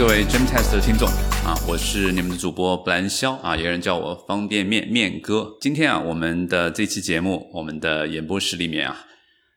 [0.00, 1.06] 各位 Gym Test 的听众
[1.44, 5.58] 啊，我是你们的主播布兰肖啊，有人叫我方便面面哥。
[5.60, 9.04] 今天啊，我们的这期节目，我们的演播室里面啊，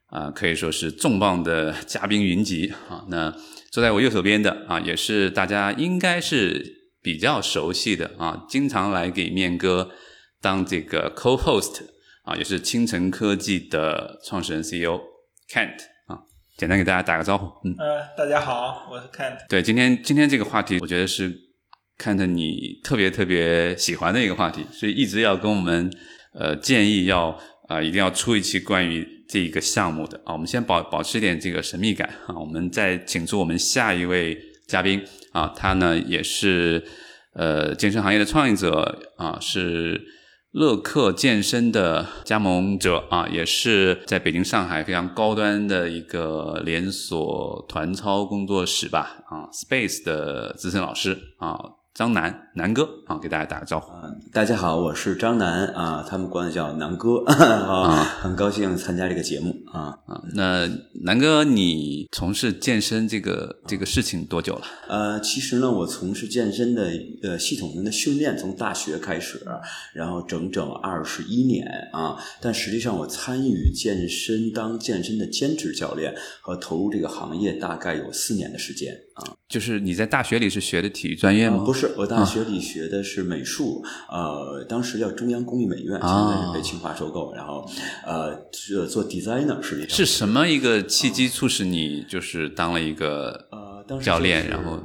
[0.08, 3.06] 啊可以说是重磅的嘉宾云集啊。
[3.08, 3.34] 那
[3.72, 6.62] 坐在我右手边的啊，也是大家应该是
[7.02, 9.92] 比较熟悉的啊，经常来给面哥
[10.42, 11.86] 当这个 co-host
[12.26, 15.00] 啊，也是清晨科技的创始人 CEO
[15.50, 15.93] Kent。
[16.56, 19.38] 简单给大家打个招呼，嗯，呃，大家好，我是 Kent。
[19.50, 21.34] 对，今天今天这个话题，我觉得是
[21.98, 25.92] Kent 你特别特别喜欢的一个话题，所以一直要跟我们
[26.34, 27.36] 呃建议要
[27.68, 30.34] 啊一定要出一期关于这一个项目的啊。
[30.34, 36.84] 我们先保保持一点这个神秘感啊，我们再请出我们下一位嘉宾啊，他呢也是
[37.34, 40.00] 呃健身行业的创业者啊，是。
[40.54, 51.58] 乐客健身的加盟者啊，也是在北京、上海非常高端的一个连锁团操工作室吧啊，Space 的资深老师啊。
[51.94, 53.92] 张楠，南哥啊，给大家打个招呼。
[54.32, 60.20] 大家好，我是张楠啊，他们管我叫南哥 啊，很高兴参加这个节目啊啊。
[60.34, 60.68] 那
[61.04, 64.64] 南哥，你从事健身这个这个事情多久了？
[64.90, 69.46] 呃，其实呢，我从事健身的呃系统性的训练从大学开始，
[69.94, 72.18] 然后整整二十一年啊。
[72.42, 79.38] 但实际上，我参与健身当健身的兼职教练和投入这个行业大概有四年的时间啊。
[79.48, 81.64] 就是你在大学里是学的体育专业吗？
[81.64, 87.64] 不是，我大学里学的是美术，呃，当时叫中央工艺美院，现在是被清华收购，然后
[88.04, 88.36] 呃，
[88.88, 89.90] 做 designer 实际上。
[89.90, 94.50] 是什么一个契机促使你就是当了一个呃教练？
[94.50, 94.80] 然后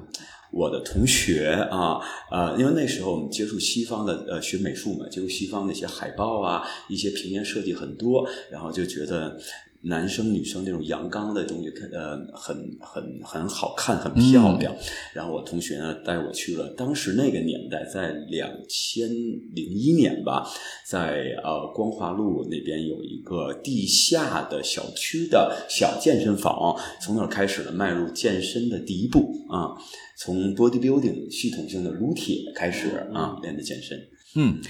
[0.53, 1.99] 我的同学啊，
[2.31, 9.39] 呃，因为那时候我们接触西方的呃学美术嘛，接触西方那些海报啊，一些平面设计很多，然后就觉得。
[9.83, 14.75] 男生女生那种阳刚的东西，看呃很很很好看，很漂亮。
[15.15, 20.45] 然后我同学呢带我去了，当时那个年代在两千零一年吧，
[20.85, 29.79] 在呃光华路那边有一个地下的小区的小健身房，从那儿开始了迈入健身的第一步啊，
[30.17, 33.97] 从 bodybuilding 系统性的撸铁开始啊练的健身，
[34.35, 34.61] 嗯。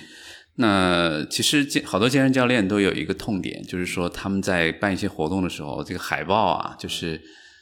[0.58, 7.20] 那其实健好多健身教练都有一个痛点，就是说他们在办一些活动的时候，这个海报啊，就是。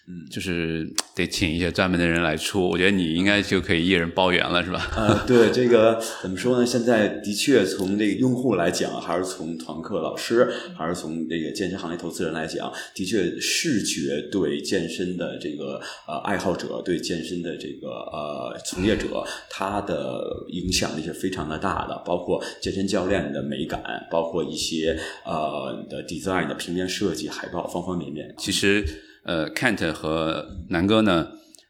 [0.09, 4.89] 嗯，就是得请一些专门的人来出，我觉得你应该就可以一人包圆了，是吧？
[4.97, 6.65] 呃， 对，这个怎么说呢？
[6.65, 22.01] 现在的确从这个用户来讲，还是从团课老师，还是从这个健身行业投资人来讲，的确视觉对健身的这个呃爱好者，对健身的这个呃从业者，他的影响力是非常的大的。
[22.07, 28.85] 包括健身教练的美感，包括一些呃的 design 的平面设计、海报方方面面，其实。
[29.27, 31.27] 呃，Kent 和南哥呢，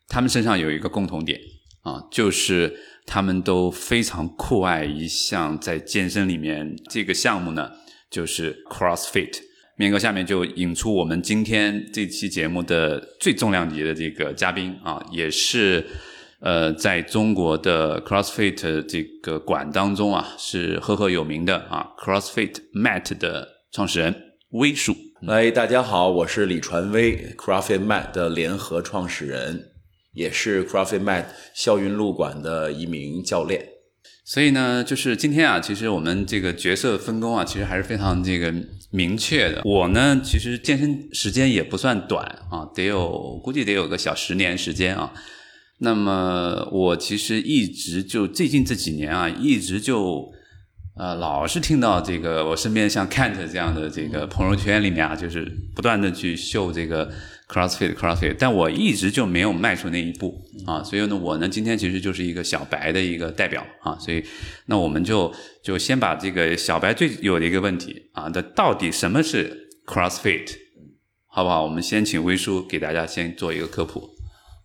[0.08, 1.40] 他们身上有一个共同点
[1.80, 7.70] 啊，就是他们都非常酷爱一项在健身里面这个项目呢，
[8.10, 9.38] 就是 CrossFit。
[9.78, 15.86] 面哥下面就引出我们今天这期节目的最重量级的这个嘉宾啊，也是
[16.40, 24.14] 呃在中国的 CrossFit 这个馆当中啊是赫赫有名的啊，CrossFit Mat 的创始人
[24.50, 24.94] 威叔。
[25.22, 29.70] 来，大家好，我是李传威，CrossFit Mat 的联合创始人，
[30.12, 33.66] 也是 CrossFit Mat 校云路馆的一名教练。
[34.26, 38.52] 所以呢，就是今天啊，其实我们这个角色分工啊，其实还是非常这个
[38.90, 39.62] 明确的。
[39.64, 45.14] 我呢，其实健身时间也不算短啊，得有估计得有个小十年时间啊。
[45.78, 50.35] 那么我其实一直就最近这几年啊，一直就。
[50.96, 57.12] 呃，老是听到这个，我身边像 Kent 这样的这个朋友圈里面啊，就是不断的去秀这个
[57.48, 64.24] CrossFit，CrossFit，但我一直就没有迈出那一步啊，所以呢，我呢今天其实就是一个小白的一个代表啊，所以
[64.64, 65.30] 那我们就
[65.62, 70.48] 就先把这个小白最有的一个问题啊，那到底什么是 CrossFit，
[71.28, 71.62] 好不好？
[71.62, 74.08] 我们先请威叔给大家先做一个科普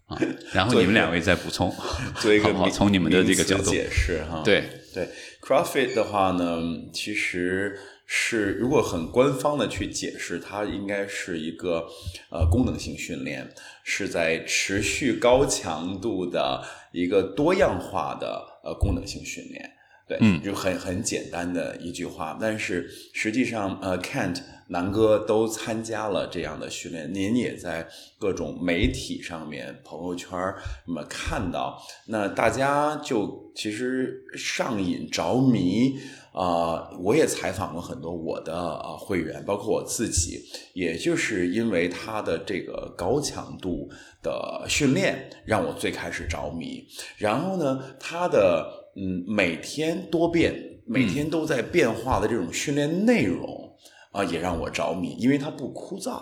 [0.05, 0.17] 啊，
[0.53, 1.75] 然后你们两位再补充，
[2.15, 4.63] 做一个好从你们的这个角度解释哈，对
[4.93, 5.09] 对。
[5.41, 6.61] CrossFit 的话呢，
[6.93, 11.87] 其实是如果很官方的去解释，它应该是一个
[12.29, 13.51] 呃功能性训练，
[13.83, 19.71] 是在持续高强度的一个多样化的呃功能性训练。
[20.11, 27.87] 对，嗯，就很很简单的一句话，但是实际上，呃，Kent 南哥都参加了这样的训练，您也在
[28.19, 30.37] 各种媒体上面、朋友圈
[30.85, 35.97] 那么看到，那大家就其实上瘾着迷，
[36.33, 40.41] 啊、我也采访过很多我的呃会员，包括我自己，
[40.73, 43.89] 也就是因为他的这个高强度
[44.21, 46.85] 的训练，让我最开始着迷。
[47.17, 50.53] 然后呢，他的嗯每天多变，
[50.85, 53.69] 每天都在变化的这种训练内容
[54.11, 56.21] 啊、也让我着迷，因为它不枯燥。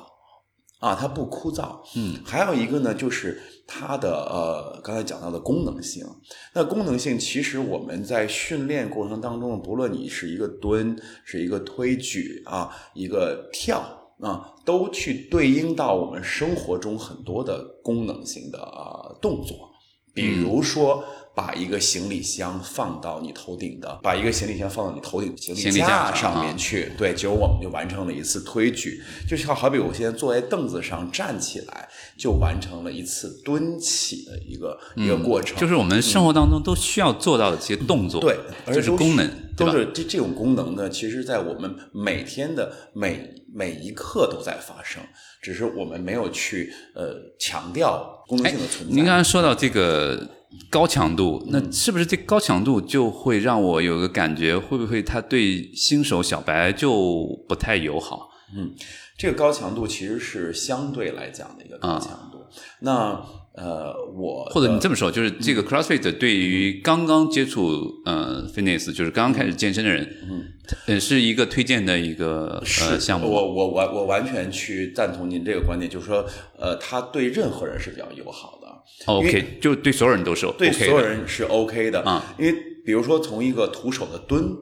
[0.79, 1.81] 啊，它不枯燥。
[1.97, 6.05] 嗯，还有一个呢，就是它的呃，刚才讲到的功能性。
[6.53, 10.95] 那功能性其实我们在训练过程当中，不论你是一个蹲，
[11.25, 13.81] 是一个推举啊，一个跳
[14.21, 19.71] 啊，都去对应到我们生活中很多的功能性的、呃、动作，
[20.13, 21.03] 比如说。
[21.35, 31.87] 把一个行李箱放到你头顶的，把一个行李箱放到你头顶行行李架上上面去，对，结果我们就完成了一次推举，就像好比我现在坐在凳子上站起来，
[32.17, 45.01] 就完成了一次蹲起的一个、一个过程，就是我们生活当中都需要做到的这些动作，对，而这是功能，都是这这种功能呢，其实在我们每天的每每一刻都在发生，
[45.41, 48.93] 只是我们没有去呃强调功能性的存在。
[48.93, 50.27] 您刚才说到这个
[50.69, 58.29] 高强度，嗯那是不是这高强度就会让我有个感觉，会不会它对新手小白就不太友好？
[58.55, 58.73] 嗯
[59.17, 62.39] 这个高强度其实是相对来讲的一个高强度。
[62.79, 63.21] 那
[63.53, 70.45] 呃，我或者你这么说，就是嗯这个 CrossFit 对于刚刚接触呃 fitness，就是刚刚开始健身的人，嗯，
[70.87, 73.29] 呃，是一个推荐的一个呃项目。
[73.29, 76.25] 我我完我完全去赞同您这个观点，就是说，
[76.57, 78.58] 呃，它对任何人是比较友好的。
[79.05, 80.71] OK，就对所有人都是 OK 对。
[80.71, 82.35] 所有人是 OK 的啊。
[82.37, 82.53] 因为
[82.85, 84.55] 比如说从一个徒手的蹲，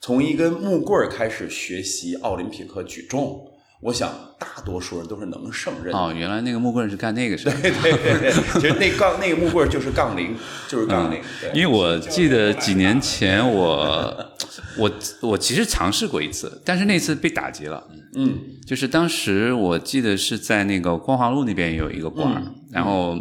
[0.00, 3.40] 从一根木棍儿开始学习奥林匹克举重，
[3.82, 5.98] 我想大多数人都是能胜任的。
[5.98, 7.56] 哦，原来那个木棍是干那个是吧？
[7.62, 10.36] 对对对，其实那杠那个木棍儿就是杠铃，
[10.68, 11.20] 就是杠铃。
[11.40, 14.32] 对，因为我记得几年前我
[14.78, 14.90] 我
[15.22, 17.86] 我其实尝试过一次，但是那次被打击了。
[18.14, 22.42] 嗯就是当时我记得是在那个光华路那边有一个馆
[22.72, 23.16] 然后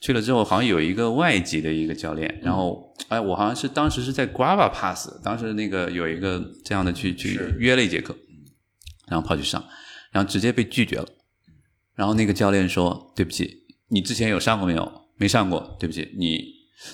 [0.00, 8.16] 去了之后好像有一个外籍的一个教练，然后哎，我好像是当时是在 Grava Pass，当时那个有一个这样的去去约了一节课，
[9.08, 9.62] 然后跑去上，
[10.10, 11.06] 然后直接被拒绝了。
[11.94, 14.90] 然后那个教练说：“对不起，你之前有上过没有？
[15.16, 16.42] 没上过，对不起，你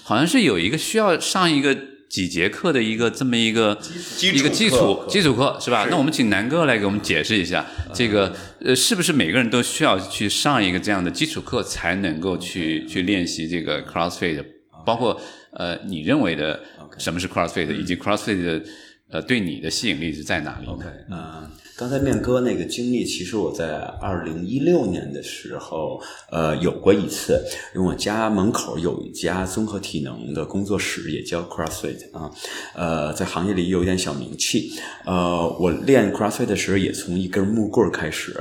[0.02, 3.78] 好像是有一个需要上一个几节课的一个这么一个
[4.22, 5.70] 一个基础基础课是。
[5.70, 5.84] 吧？
[5.84, 5.90] 是。
[5.90, 14.44] 那我们请南哥来给我们解释一下，这个呃，是不是每个人都需要去上一个这样的基础课，才能够去去练习这个 CrossFit？
[14.84, 15.20] 包括
[15.52, 16.60] 呃，你认为的
[16.96, 18.62] 什么是 CrossFit，以及 CrossFit 的
[19.10, 20.84] 呃对你的吸引力是在哪里呢？
[21.10, 26.00] 嗯，刚才面哥那个经历，其实我在二零一六年的时候，
[26.30, 27.44] 呃，有过一次，
[27.74, 32.30] 因为我家门口有一家综合体能的工作室，也叫 CrossFit 啊，
[32.74, 34.72] 呃，在行业里有一点小名气。
[35.04, 38.34] 呃，我练 CrossFit 的时候也从一根木棍开始，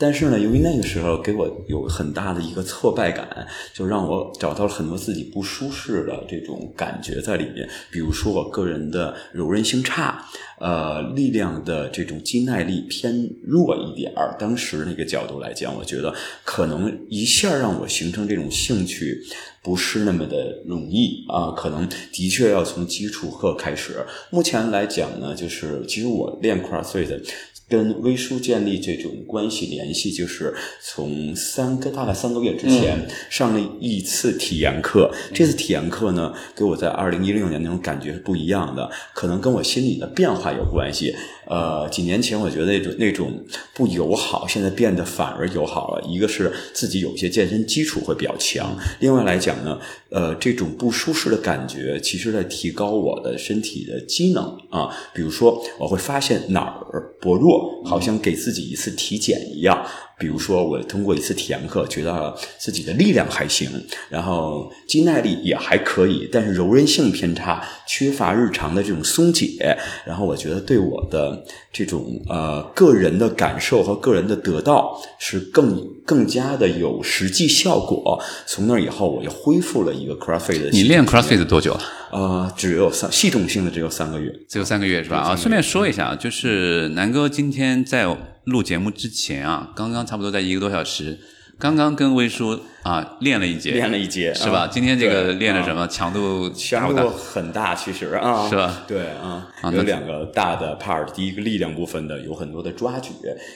[0.00, 10.24] 但是呢，由于那个时候给我有很大的一个挫败感，就让我找到了很多自己不舒适的这种感觉在里面，比如说我个人的柔韧性差。
[10.60, 14.36] 呃，力量的这种肌耐力偏弱一点儿。
[14.38, 16.14] 当时那个角度来讲，我觉得
[16.44, 19.22] 可能一下让我形成这种兴趣
[19.62, 24.04] 不是那么的容易啊、可能的确要从基础课开始。
[24.28, 27.26] 目前来讲呢，就是其实我练 CrossFit。
[27.70, 30.52] 跟微书建立这种关系联系，就是
[30.82, 35.08] 从三个大概三个月之前、上了一次体验课。
[35.32, 41.14] 这次体验课呢，给我在二零一六年那种感觉是不一样的，可能跟我心理的变化有关系。
[41.50, 46.02] 呃，几年前我觉得那种那种不友好，现在变得反而友好了。
[46.06, 49.76] 一个是自己有一些健身基础会比较强，另外来讲呢，
[50.10, 54.88] 呃，这种不舒适的感觉，其实在提高我的身体的机能啊。
[55.12, 59.84] 比如说，我会发现哪儿薄弱，好像给自己一次体检一样。
[60.20, 63.70] 比如说，我通过一次体验课，觉得自己的力量还行，
[64.10, 69.76] 然后肌耐力也还可以，但是柔韧性偏差，缺乏日常的这种松解。
[70.04, 78.22] 然后我觉得对我的这种呃个人的感受和个人的得到是更更加的有实际效果。
[78.46, 80.70] 从那以后，我又恢复了一个 CrossFit 的。
[80.70, 81.80] 你练 CrossFit 多久了？
[82.12, 84.30] 呃，只有三系统性的只有三个月。
[84.48, 85.18] 只有三个月是吧？
[85.18, 88.06] 啊，顺便说一下啊，就是南哥今天在
[88.50, 91.18] 录节目之前啊，刚刚差不多在一个多小时，
[91.58, 94.60] 刚刚跟魏叔啊练了一节，练了一节，是吧？
[94.60, 95.86] 啊今天这个练了啊什么？
[95.88, 103.10] 强度大强不大度很大，其实啊，是吧对啊，有两个大的 part，第一个力量部分的有很多的抓举，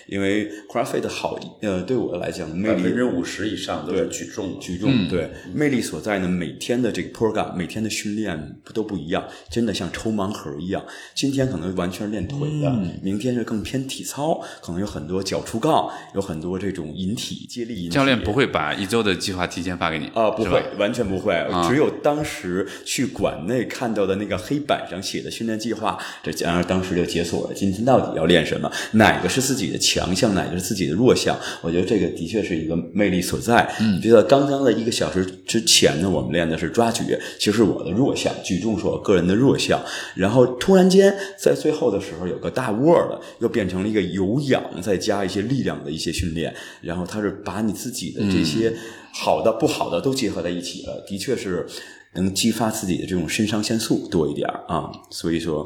[0.06, 10.84] 因为 CrossFit 好，呃，对我来讲魅力百分之五十以上都是举重，举重，对魅力所在呢，每天的这个 program，每天的训练不都不一样，真的像抽盲盒一样。
[11.14, 12.70] 今天可能完全是练腿的，
[13.02, 17.88] 明天是更偏体操，可能有很多脚触杠，有很多这种引体、接力引体。
[17.88, 21.34] 教练不会把一周的计划提前发给你啊、不会，完全不会。
[21.68, 27.54] 只有当时去馆内看到的那个黑板上写的训练计划，这然而当时就解锁了。
[27.54, 28.70] 今天到底要练什么？
[28.92, 30.34] 哪个是自己的强项？
[30.34, 31.38] 哪个是自己的弱项？
[31.62, 33.68] 我觉得这个的确是一个魅力所在。
[33.80, 37.02] 嗯，觉得刚刚的一个小时之前呢，我们练的是抓举，
[37.38, 39.80] 其实我的弱项，举重是我个人的弱项。
[40.14, 46.54] 然后突然间在最后的时候有个大 word，，又变成了一个有氧，再加一些力量的一些训练。
[46.80, 48.72] 然后他是把你自己的这些
[49.14, 51.66] 好的、不好的都结合在一起了，的确是
[52.14, 54.90] 能激发自己的这种肾上腺素多一点啊。
[55.10, 55.64] 所以说。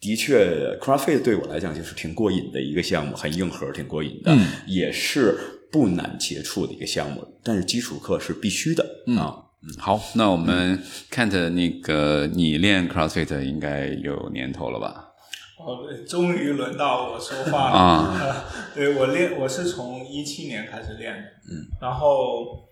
[0.00, 4.32] 的确，CrossFit 对我来讲就是挺过瘾的一个项目，很硬核，挺过瘾的，
[4.68, 5.36] 也是
[5.72, 7.26] 不难接触的一个项目。
[7.42, 8.86] 但是基础课是必须的、
[9.18, 9.42] 啊。
[9.76, 10.80] 好，那我们
[11.10, 15.06] 看着那个你练 CrossFit 应该有年头了吧？
[15.58, 18.44] 哦，终于轮到我说话了啊！
[18.76, 22.67] 对我练，我是从一七年开始练的，嗯，然后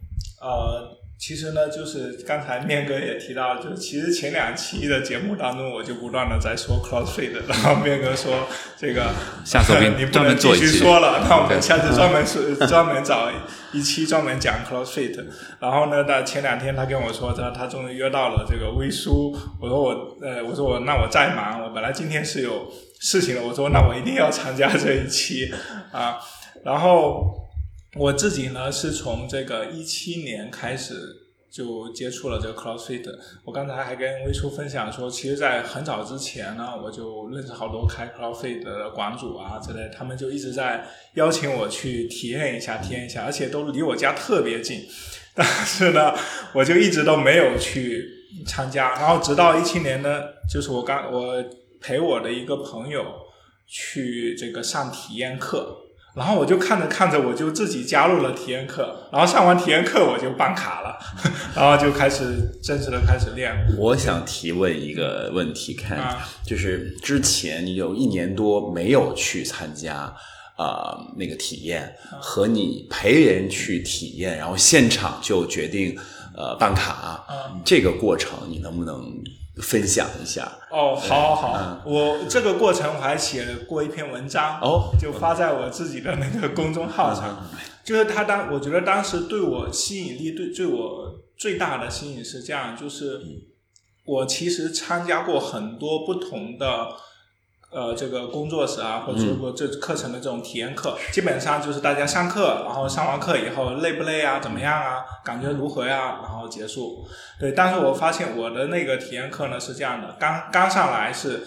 [0.47, 8.47] 呃，其实呢，就是刚才面哥也提到，就其实前两期的节目当中，我就不断的在说 CrossFit， 然后面哥说
[8.79, 9.11] 这个
[9.45, 13.29] 下次我给你你不专门能继做一期续说了，那我们下次专门是 专门找
[13.73, 15.25] 一期专门讲 CrossFit。
[15.59, 25.53] 然后呢，到前两天他跟我说，他他终于约到了这个微叔，我说我呃，我说我那我再忙，我本来今天是有事情的，我说那我一定要参加这一期
[25.91, 26.19] 啊。
[26.63, 27.46] 然后
[27.99, 30.95] 我自己呢是从这个一七年开始
[31.51, 33.07] 就接触了这个 CrossFit。
[33.45, 44.87] 我刚才还跟微叔分享说，其实，在很早之前呢，我就认识好多开 CrossFit 的馆主啊之类，他们就一直在邀请我去体验一下，体验一下，而且都离我家特别近。
[45.35, 46.15] 但是呢，
[46.53, 48.07] 我就一直都没有去
[48.47, 48.93] 参加。
[48.95, 51.43] 然后直到一七年呢，就是我刚我
[51.81, 53.05] 陪我的一个朋友
[53.67, 55.86] 去这个上体验课。
[56.17, 60.99] 然后我就看着看着，我就自己加入了体验课，然后上完体验课我就办卡了，
[61.55, 63.53] 然后就开始正式的开始练。
[63.77, 66.27] 我想提问一个问题，看、啊。
[66.43, 70.11] 就是之前你有一年多没有去参加
[70.57, 75.95] 呃那个体验，和你陪人去体验，然后现场就决定
[76.35, 77.27] 呃办卡，
[77.63, 79.05] 这个过程你能不能
[79.63, 80.51] 分享一下？
[80.71, 87.47] 哦，好好好，我这个过程我还写过一篇文章，哦就发在我自己的那个公众号上。
[87.85, 93.21] 就是他当我觉得当时对我吸引力，对对我最大的吸引是这样，就是
[94.05, 96.89] 我其实参加过很多不同的。
[97.71, 107.07] 呃，这个工作室啊，或者说这课程的这种体验课，基本上就是大家上课，然后上完课以后累不累啊，怎么样啊，感觉如何呀、然后结束。
[107.39, 111.43] 对，但是我发现我的那个体验课呢是这样的，刚刚上来是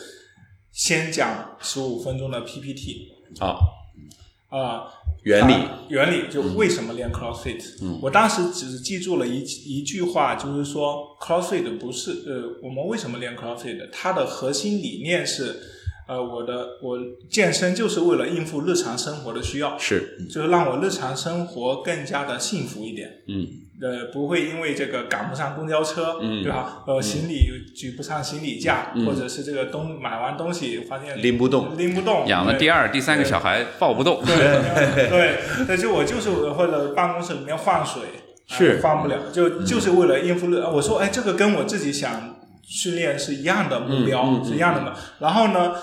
[0.72, 3.08] 先讲十五分钟的 PPT
[3.40, 3.58] 啊，
[4.50, 4.84] 啊、
[5.24, 5.54] 原理。
[5.54, 13.90] 啊原理就为什么练 CrossFit？、我当时只是记住了一一句话，就是说 CrossFit 不是呃，我们为什么练 CrossFit？
[13.92, 15.60] 它的核心理念是
[16.10, 16.98] 呃，我的我
[17.30, 23.08] 健身就是为了应付日常生活的需要，是就是让我日常生活更加的幸福一点。
[23.28, 23.46] 嗯，
[23.80, 26.84] 呃，不会因为这个赶不上公交车，嗯对吧？
[26.88, 38.02] 呃，行李举不上行李架，或者是这个东买完东西发现拎不动拎不动，养了第二、第三个小孩抱不动，对对，对，就我就是或者办公室里面放水，
[38.48, 40.56] 是呃放不了，就就是为了应付日。
[40.56, 44.94] 我说，哎，这个跟我自己想训练是一样的目标，是一样的嘛。
[45.20, 45.74] 然后呢，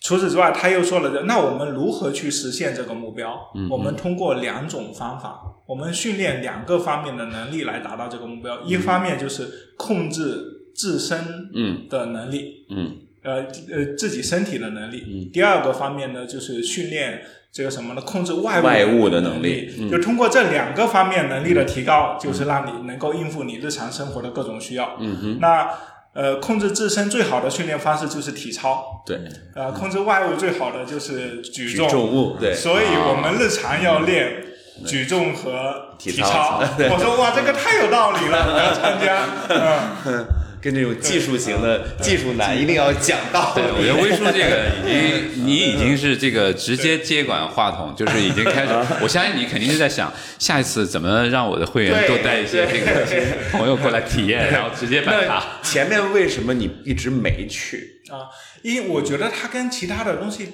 [0.00, 3.50] 除此之外，他又说了，那我们如何去实现这个目标？
[3.54, 8.60] 嗯我们通过两种方法，我们训练两个方面的能力来达到这个目标。
[8.62, 11.18] 一方面就是控制自身
[11.54, 13.34] 嗯的能力，嗯呃
[13.70, 15.28] 呃自己身体的能力。
[15.32, 17.20] 第二个方面呢，就是训练
[17.52, 18.00] 这个什么呢？
[18.02, 24.96] 控制外物外物的能能力嗯就通过这两个方面能力的提高，就是让你能够应付你日常生活的各种需要。
[25.00, 25.68] 嗯哼，那
[26.14, 29.20] 呃，控制自身最好的训练方式就是体操，对，
[29.54, 31.88] 呃，控制外物最好的就是举举重。
[31.88, 34.42] 重物对，所以我们日常要练
[34.86, 36.60] 举重和体操。
[36.60, 39.26] 我说哇，这个太有道理了，我要参加。
[40.06, 40.26] 嗯，
[40.60, 43.62] 跟这种技术型的技术男一定要讲道理。
[43.62, 48.72] 对，我觉得威叔这个已经， 你已经是这个直接接管话筒，就是已经开始。
[49.00, 53.06] 我相信你肯定是在想，下一次怎么让我的会员多带一些这个
[53.52, 55.42] 朋友过来体验，然后直接买它。
[55.62, 58.00] 前面为什么你一直没去？
[58.10, 58.26] 啊，
[58.62, 60.48] 因为我觉得它跟其他的东西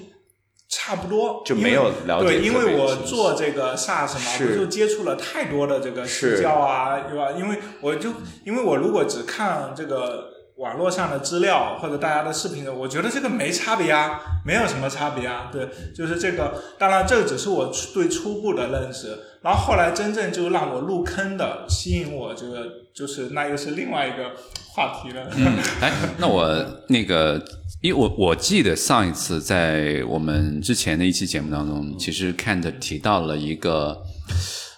[0.69, 4.53] 差不多，就没有了解对，因为我做这个 SaaS 嘛，是。
[4.53, 6.37] 我就接触了太多的这个是。
[6.37, 7.33] 私教啊，对吧？
[7.39, 8.11] 因为我就
[8.45, 15.51] 因为我如果只看这个网络上的资料或者大家的视频的，我觉得这个没差别啊，没有什么差别啊。
[15.53, 24.31] 对，就是这个，当然这个只是我对初步的认识，然后后来真正就让我入坑的，吸引我这个就是那又是另外一个
[24.75, 25.29] 话题了。
[25.37, 26.47] 嗯，哎，那我
[26.89, 27.43] 那个，
[27.83, 34.01] 因为我我记得上一次在我们之前的一期节目当中，其实看的提到了一个，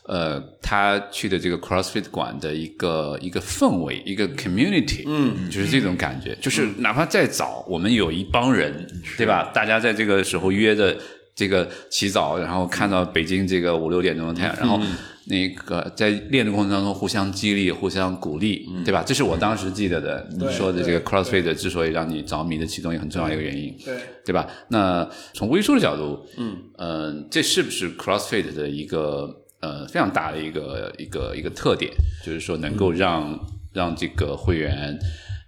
[0.09, 8.87] 呃，他去的这个 CrossFit 馆的一个一个氛围，一个 community，嗯，就是这种感觉，就是哪怕再早，我们有一帮人，
[9.17, 9.51] 对吧？
[9.53, 10.97] 大家在这个时候约着
[11.35, 14.81] 这个起早，然后看到北京这个五六点钟的太阳，然后
[15.29, 19.03] 那个在练的过程当中互相激励、互相鼓励，对吧？
[19.05, 23.95] 这是我当时记得的，你说的这个 CrossFit 之所以让你着迷的其中一个很重要一个原因，对。
[24.25, 24.45] 对吧？
[24.69, 29.33] 那从微叔的角度，嗯，呃，这是不是 CrossFit 的一个
[29.66, 31.92] 呃非常大的一个一个一个特点？
[32.25, 33.38] 就是说能够让、
[33.73, 34.99] 让这个会员、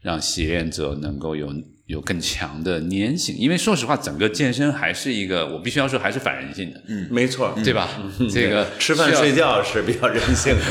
[0.03, 1.53] 让体验者能够有
[1.87, 7.89] 有更强的粘性，因为说实话，整个健身还是一个我必须要说还是反人性的，嗯，没错，对吧？
[8.31, 10.63] 这个吃饭睡觉是比较人性的。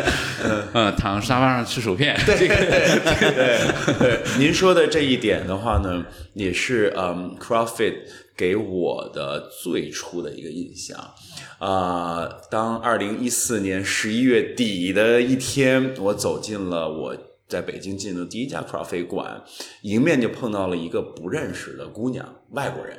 [0.72, 6.04] 嗯，躺沙发上吃薯片，对对对对，您说的这一点的话呢，
[6.34, 7.94] 也是嗯，CrossFit
[8.36, 10.98] 给我的最初的一个印象。
[11.58, 17.16] 啊、当二零一四年十一月底的一天，我走进了我
[17.46, 19.42] 在北京进的第一家 CrossFit 馆，
[19.82, 22.96] 迎面就碰到了一个不认识的姑娘，外国人，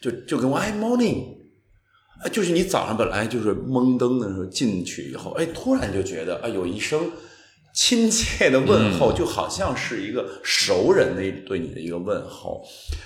[0.00, 1.26] 就就跟我哎 morning，
[2.24, 7.12] 哎，就是你早上本来就是懵登的时候进去以后，哎，突然就觉得啊，有一声
[7.74, 12.64] 亲切的问候，就好像是一个熟人的对你的一个问候，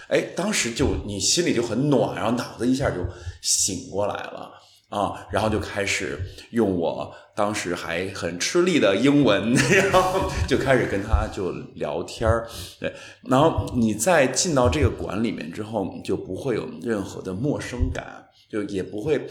[0.08, 2.96] 哎，当时就你心里就很暖，然后脑子一下就
[3.42, 4.52] 醒过来了。
[4.88, 6.18] 啊，然后就开始
[6.50, 9.52] 用我当时还很吃力的英文，
[9.92, 12.48] 然后就开始跟他就聊天儿。
[12.78, 12.92] 对，
[13.24, 19.26] 然后你在进到这个馆里面之后，就不会有任何的陌生感，就也不会。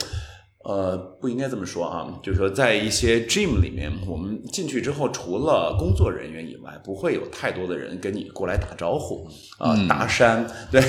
[0.68, 9.28] 呃，不应该这么说啊，就是说，在一些 gym 里面，我们进去之后，除了工作人员以外，不会有太多的人跟你过来打招呼
[9.60, 10.44] 啊、搭讪。
[10.72, 10.82] 对，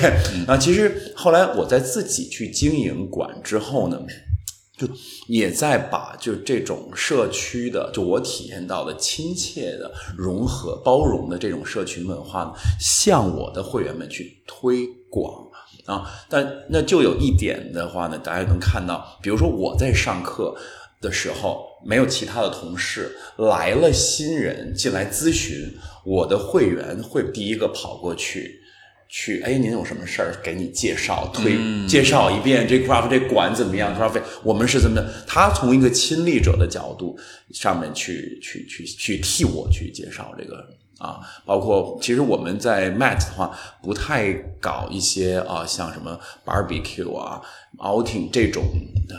[0.47, 4.01] 啊，其实后来我在自己去经营馆之后呢，
[4.77, 4.87] 就
[5.27, 15.47] 也在把就这种社区的，就我体验到的亲切的、融合、包容的这种社群文化呢，向我的会员们去推广。
[15.85, 20.53] 啊，但那就有一点的话呢，大家能看到，比如说我在上课
[20.99, 25.73] 的时候，没有其他的同事来了，新人进来咨询，
[26.05, 28.59] 我的会员会第一个跑过去。
[29.09, 30.35] 去，哎，您有什么事儿？
[30.43, 35.13] 给你介绍，推、介绍一遍这 craft 这馆怎么样？craft 我们是怎么的？
[35.25, 37.17] 他从一个亲历者的角度
[37.51, 40.67] 上面去去去去替我去介绍这个
[40.97, 47.41] 啊，包括其实我们在 Met 的话不太搞一些啊，像什么 barbecue 啊、
[47.77, 48.63] outing 这种，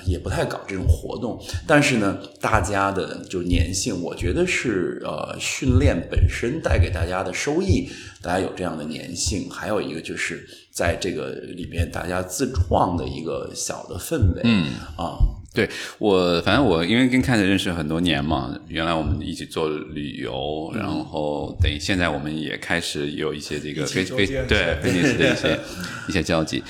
[0.07, 1.41] 也不太搞这种活动。
[1.67, 7.89] 但是呢，大家的就粘性，我觉得是呃训练本身带给大家的收益，
[8.21, 9.49] 大家有这样的粘性。
[9.49, 15.17] 还有一个就是在这个里面大家自创的一个小的氛围，嗯啊，
[15.59, 15.69] 对
[15.99, 25.59] 我，反正我因为跟看着认识很多年嘛，原来我们一起做旅游，然后等于现在我们也开始有一些这个对非定时的一些
[26.09, 26.63] 一些交集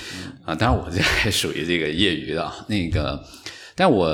[0.46, 0.54] 啊。
[0.54, 3.22] 当然我这还属于这个业余的啊那个，
[3.76, 4.08] 但我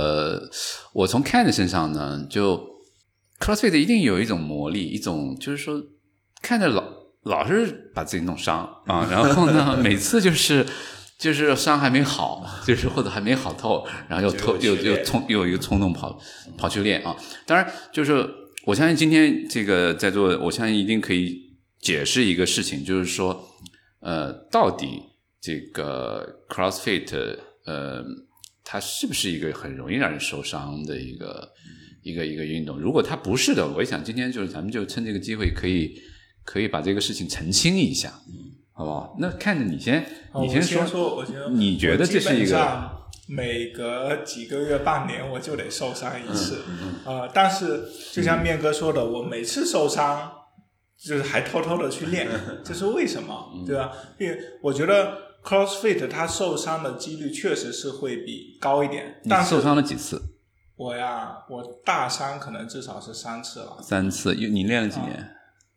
[0.92, 2.60] 我从看的身上呢，就
[3.38, 5.80] CrossFit 一定有一种魔力，一种就是说
[6.42, 6.82] 看着老
[7.22, 10.66] 老是把自己弄伤啊，然后呢 每次就是。
[11.24, 16.20] 就是伤还没好， 就是或者还没好透，然后又透又又冲又有一个冲动跑
[16.58, 17.16] 跑去练啊。
[17.46, 18.28] 当然，就是
[18.66, 21.40] 我相信今天这个在座，我相信一定可以
[21.80, 23.42] 解释一个事情，就是说，
[24.00, 25.00] 呃，到底
[25.40, 28.04] 这个 CrossFit，呃，
[28.62, 31.48] 它是不是一个很容易让人受伤的一个
[32.02, 32.78] 一个一个运动？
[32.78, 35.94] 如果它不是的，我想今天就是咱们就趁这个机会，可以
[36.44, 38.12] 可以把这个事情澄清一下，
[38.74, 39.16] 好不好？
[39.18, 50.30] 那看着你先，你哦我说，说，我觉得你觉得这是一个基本上每隔几个月、半年我就得受伤一次，嗯呃，但是就像面哥说的，我每次受伤
[50.98, 52.28] 就是还偷偷的去练，
[52.64, 53.50] 这是为什么？
[53.54, 53.92] 嗯对吧？
[54.18, 60.20] 因为我觉得 CrossFit 它受伤的几率确实是会比高一点，你但是受伤了几次？
[60.76, 64.34] 我呀，我大伤可能至少是三次了，三次。
[64.34, 65.30] 你练了几年？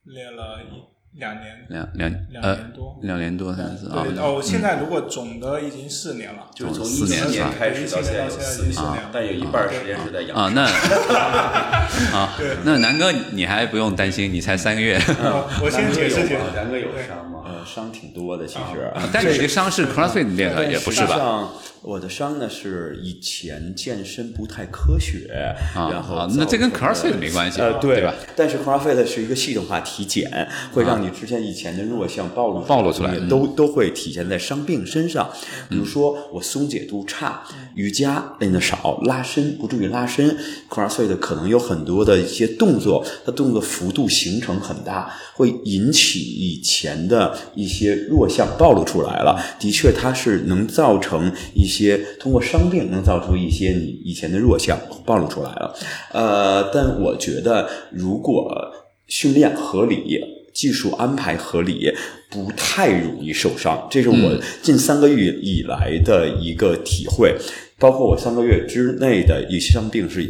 [0.04, 0.82] 练了一
[1.18, 3.00] 两年，两两两呃年多。
[3.02, 4.06] 两年多三次啊。
[4.08, 10.62] 对哦，现在如果总的已经四年了，就是从四一七年开始到现在四年已经四年了，但有一半时间是在养啊，那
[12.18, 16.40] 啊，那南哥你还不用担心，你才三个月，哦我先解释解释。
[16.56, 17.37] 南哥有伤吗？
[17.68, 18.82] 呃，伤挺多的，其实。
[18.96, 21.52] 啊但你的伤是 CrossFit 练的，也不是吧？
[21.84, 25.32] 我的伤呢是以前健身不太科学，
[25.76, 28.14] 啊然后啊那这跟 CrossFit 没关系呃，对吧？
[28.36, 35.30] 但是 CrossFit 是一个系统化体检，会让你之前以前的弱项暴露暴露出来都都会体现在伤病身上。
[35.70, 37.44] 比如说我松解度差，
[37.76, 40.36] 瑜伽练的少，拉伸不注意拉伸
[40.70, 49.38] ，CrossFit 可能有很多的一些动作，它动作幅度形成很大，会引起以前的一些弱项暴露出来了。
[49.60, 55.76] 的确，它是能造成一些通过伤病能造出一些你以前的弱项暴露出来了。
[56.14, 58.72] 呃，但我觉得如果
[59.08, 60.38] 训练合理。
[60.58, 61.94] 技术安排合理，
[62.32, 67.36] 不太容易受伤，这是我近三个月以来的一个体会。
[67.78, 70.24] 包括我三个月之内的一些伤病是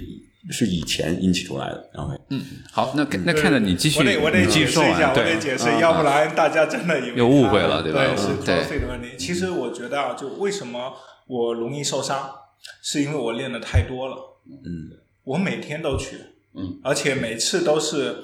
[0.52, 1.90] 是以前引起出来的。
[1.96, 9.10] ，OK，，嗯，好，那那看着你继续，我得我得解释一下，我得，解释啊，要不然大家真的以为又误会了对对吧是嗯对 CrossFit 的问题。
[9.18, 10.94] 其实我觉得啊，就为什么
[11.28, 12.30] 我容易受伤，
[12.82, 14.16] 是因为我练的太多了。
[14.50, 16.18] 嗯，我每天都去，
[16.56, 18.16] 嗯，而且每次都是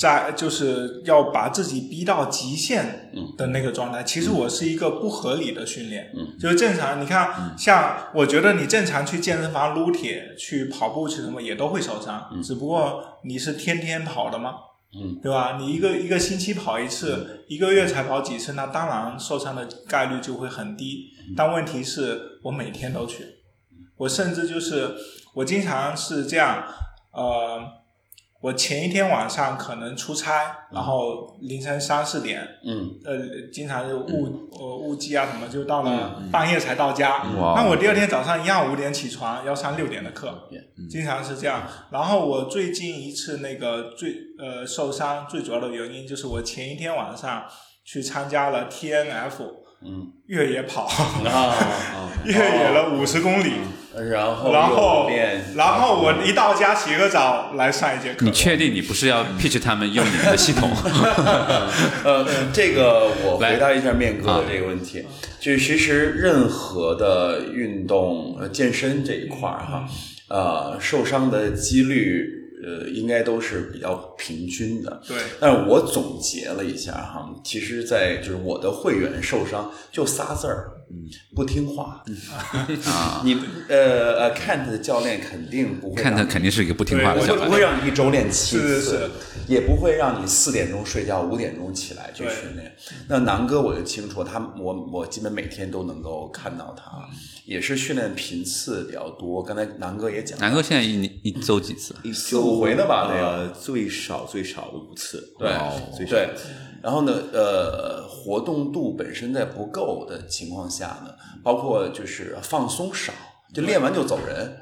[0.00, 4.02] 在就是要把自己逼到极限的那个状态。
[4.02, 7.02] 其实我是一个不合理的训练，嗯，就是正常。
[7.02, 14.54] 你看，像我觉得你正常去健身房撸铁、去跑步去什么也都会受伤，只不过你是天天跑的吗？
[14.94, 15.58] 嗯，对吧？
[15.60, 21.10] 你一个一个星期跑一次，一个月才跑几次，那当然受伤的概率就会很低。
[21.36, 23.24] 但问题是我每天都去，
[23.98, 24.94] 我甚至就是
[25.34, 26.64] 我经常是这样，
[27.12, 27.60] 呃，
[28.40, 37.22] 我前一天晚上可能出差，然后凌晨三四点，嗯，呃，经常就误呃误机啊什么，就到了半夜才到家。
[37.36, 40.48] 那我第二天早上一样五点起床，要上六点的课，
[40.88, 41.64] 经常是这样。
[41.90, 47.44] 然后我最近一次那个最呃受伤最主要的原因就是我前一天晚上
[47.84, 49.34] 去参加了 TNF，
[49.84, 51.54] 嗯，越野跑，啊，
[52.24, 53.52] 越野了五十公里。
[54.08, 55.10] 然后然后，，
[55.56, 58.24] 然后我一到家洗个澡来上一节课。
[58.24, 60.70] 你确定你不是要 pitch 他们用你们的系统？
[62.04, 65.04] 呃，这个我回答一下面哥啊的这个问题，
[65.40, 69.84] 就是其实任何的运动、呃健身这一块儿哈，
[70.28, 75.00] 呃，受伤的几率呃应该都是比较平均的。
[75.06, 82.02] 对，但是我总结了一下哈，其实，在就是我的会员受伤就仨字儿，嗯，不听话。
[82.86, 87.46] 啊， 你呃呃，Kent 的教练肯定不会看他让你肯定是一个不听话的对小孩。
[87.46, 89.10] 不会让你一周练七是是次，是。
[89.46, 92.74] 也不会让你四点钟睡觉，五点钟起来去训练。
[93.08, 96.84] 那南哥我就清楚，他我我基本每天都能够看到他，
[97.44, 99.42] 也是训练频次比较多。
[99.42, 101.94] 刚才南哥也讲了，南哥现在一年一周几次？
[102.04, 106.28] 一四五回呢吧得有呃，最少最少的五次，对哦最少对，
[106.82, 113.12] 然后呢，呃，活动度本身在不够的情况下呢，包括就是放松少，
[113.54, 114.56] 就练完就走人，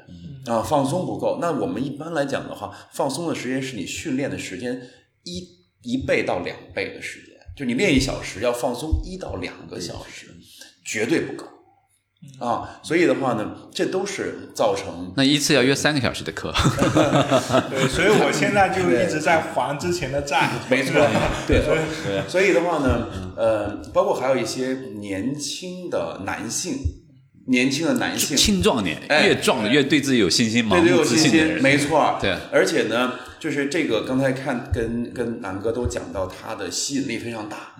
[0.45, 1.39] 啊，放松不够。
[1.41, 4.81] 那我们一般来讲的话，放松的时间是你训练的时间
[5.23, 5.47] 一
[5.81, 10.27] 一倍到两倍的时间，就你练一小时要放松一到两个小时，
[10.83, 11.45] 绝对不够。
[12.37, 16.51] 啊，所以的话呢，这都是造成那一次要约三个小时的课，
[17.69, 20.49] 对，所以我现在就一直在还之前的债。
[20.69, 20.93] 没错，
[21.47, 26.77] 对对，所以的话呢，呃，包括还有一些年轻的男性，
[27.47, 37.75] 年轻的男性，青壮年哎越壮的越对自己有信心、嘛对对目有信心，自信的人，没错，对而且呢，就是这个刚才看跟跟南哥都讲到，他的吸引力非常大，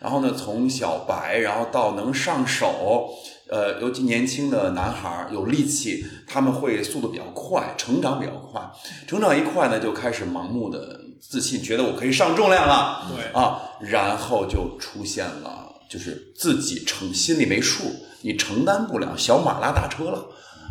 [0.00, 3.10] 然后呢，从小白，然后到能上手。
[3.50, 8.62] 呃，尤其年轻的男孩儿有力气，他们会速度比较快，成长比较快。
[9.06, 13.06] 成长一快呢，就开始盲目的自信，觉得我可以上重量了。
[13.08, 17.84] 对啊，然后就出现了，就是自己承心里没数，
[18.22, 20.26] 你承担不了小马拉大车了，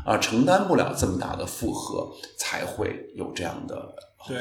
[0.05, 3.75] 啊，承担不了这么大的负荷，才会有这样的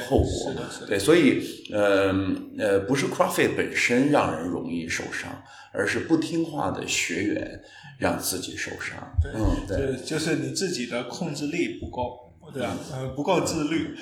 [0.09, 0.53] 后果
[0.87, 2.15] 对，所以呃
[2.59, 5.31] 呃，不是 CrossFit 本身让人容易受伤，
[5.73, 7.61] 而是不听话的学员
[7.99, 8.97] 让自己受伤。
[9.35, 9.97] 嗯，对。
[9.97, 13.95] 就就是你自己的控制力不够，对啊，呃，不够自律。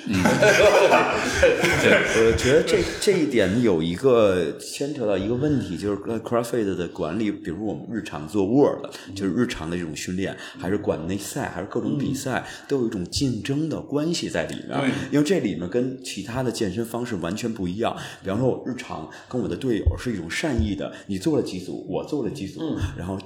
[2.19, 14.79] 我觉得这这一点有一个牵扯到一个问题，就是 CrossFit 的管理，比如我们日常做 Word，就是日常的这种训练，还是管内赛，还是各种比赛，都有一种竞争的关系在里面。
[14.79, 17.95] 对因为这里面跟其他的健身方式完全不一样。
[18.23, 23.19] 比方说，我日常跟我的队友是一种善意的，你做了几组，我做了几组，然后。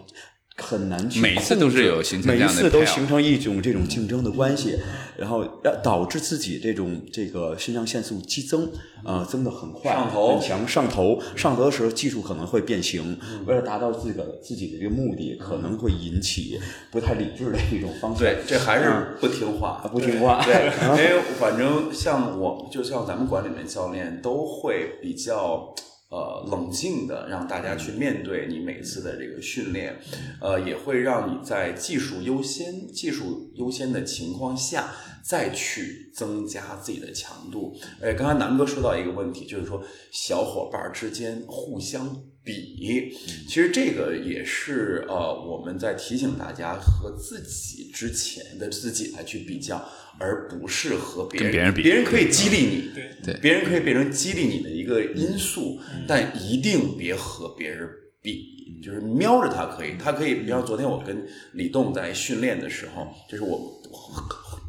[0.58, 4.78] 很难去每一次控制都是有形成每一这样的次都形成一种这种竞争的关系，
[5.18, 8.70] 然后让导致自己这种这个肾上腺素激增，
[9.04, 16.60] 呃，增的很快，上头很强，上头，上头的时候技术可能会变形，为了达到自个自己的这个目的，可能会引起
[16.92, 18.24] 不太理智的一种方式。
[18.24, 25.74] 对，这还是不听话，不听话 对，因为反正像我，就像咱们馆里面教练都会比较。
[26.12, 29.98] 呃，冷静的让大家去面对你每次的这个训练，
[30.42, 34.94] 呃，也会让你在技术优先、技术优先的情况下，
[35.24, 37.74] 再去增加自己的强度。
[38.02, 43.16] 哎，刚才南哥说到一个问题，就是说小伙伴儿之间互相比，
[43.48, 49.78] 其实这个也是呃我们在提醒大家和自己之前的自己来去比较，
[50.22, 51.52] 而不是和别人。
[51.52, 57.90] 别人比别人可以激励你，对对别人可以变成激励你的一个因素，但一定别和别人
[58.22, 58.52] 比。
[58.82, 63.80] 就是瞄着他可以，他可以，比方昨天我跟李栋在训练的时候，就是我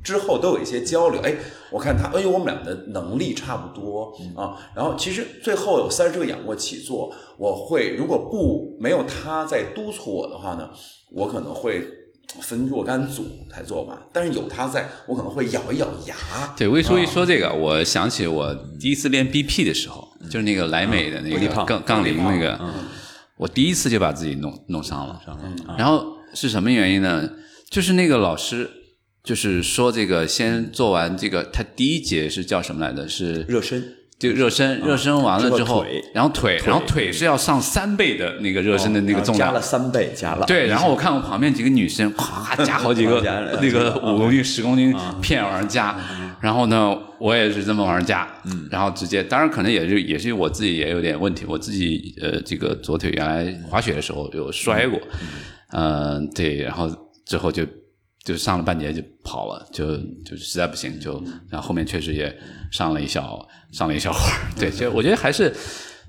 [0.05, 1.21] 之后都有一些交流。
[1.23, 1.35] 哎，
[1.71, 4.59] 我看他，哎呦，我们俩的能力差不多啊。
[4.75, 10.69] 然后其实最后有三十个仰卧起坐，我会如果不没有他在督促我的话呢，
[11.11, 11.83] 我可能会
[12.41, 13.99] 分若干组才做完。
[14.13, 16.17] 但是有他在，我可能会咬一咬牙。
[16.57, 22.59] 对，魏叔一说这个，我想起我第一次练 BP 的时候，就是那个莱美的那个杠杠铃那个，
[23.37, 25.21] 我第一次就把自己弄弄伤了。
[25.77, 27.29] 然后是什么原因呢？
[27.71, 28.71] 就是那个老师
[29.25, 33.09] 就是说这个先做完这个，他第一节是叫什么来着？
[33.09, 33.83] 是热身，
[34.23, 39.61] 就热身，热身完了之后腿，然后腿，然后腿是要上三倍的那个热身的那个重量加了。
[39.61, 40.47] 三倍，加了。
[40.47, 43.21] 对，然后我看我旁边几个女生，哗 加好几个
[43.61, 45.97] 那个 五公斤、十公斤片往上加，
[46.41, 55.01] 然后呢，我也是这么往上加，嗯，然后直接，当然可能也是也是我自己也有点问题，我自己呃这个左腿原来滑雪的时候有摔过，
[55.73, 56.89] 嗯、对，然后
[57.27, 57.67] 之后就
[58.25, 62.37] 就上了半节就跑了，就就实在不行就，然后后面确实也
[62.71, 65.53] 上了一小上了一小会儿， 对，就我觉得还是。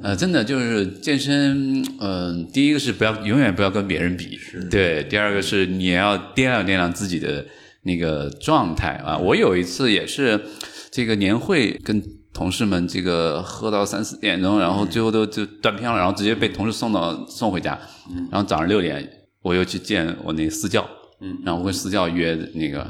[0.01, 4.37] 呃，真的就是健身，嗯、第一个是不要永远不要跟别人比，
[4.71, 7.45] 对；第二个是你也要掂量掂量自己的
[7.83, 9.15] 那个状态啊。
[9.15, 10.43] 我有一次也是
[10.89, 17.79] 这个年会跟同事们这个喝到三四点钟，然后最后都就断片了，然后直接被同事送到送回家，
[18.31, 19.07] 然后早上六点
[19.43, 20.85] 我又去见我那私教，
[21.23, 22.85] 嗯，然后我跟私教约那个，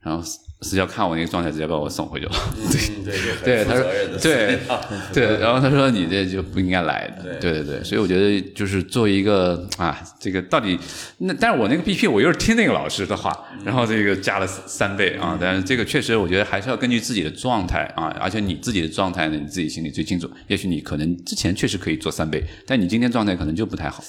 [0.00, 0.26] 然后
[0.60, 2.32] 私私教看我那个状态，直接把我送回去了。
[2.56, 3.84] 嗯，对，这对，他说
[4.20, 4.58] 对
[5.14, 7.62] 对，然后他说你这就不应该来的，对。
[7.62, 10.78] 对对，所以我觉得就是作为一个啊，这个到底
[11.18, 13.32] 那，但是我那个 BP 我又是听那个老师的话，
[13.64, 24.04] 然后这个加了三倍啊，但是这个确实我觉得还是要根据自己的状态啊，而且你自己的状态呢，你自己心里最清楚，也许你可能之前确实可以做三倍，但你今天状态可能就不太好，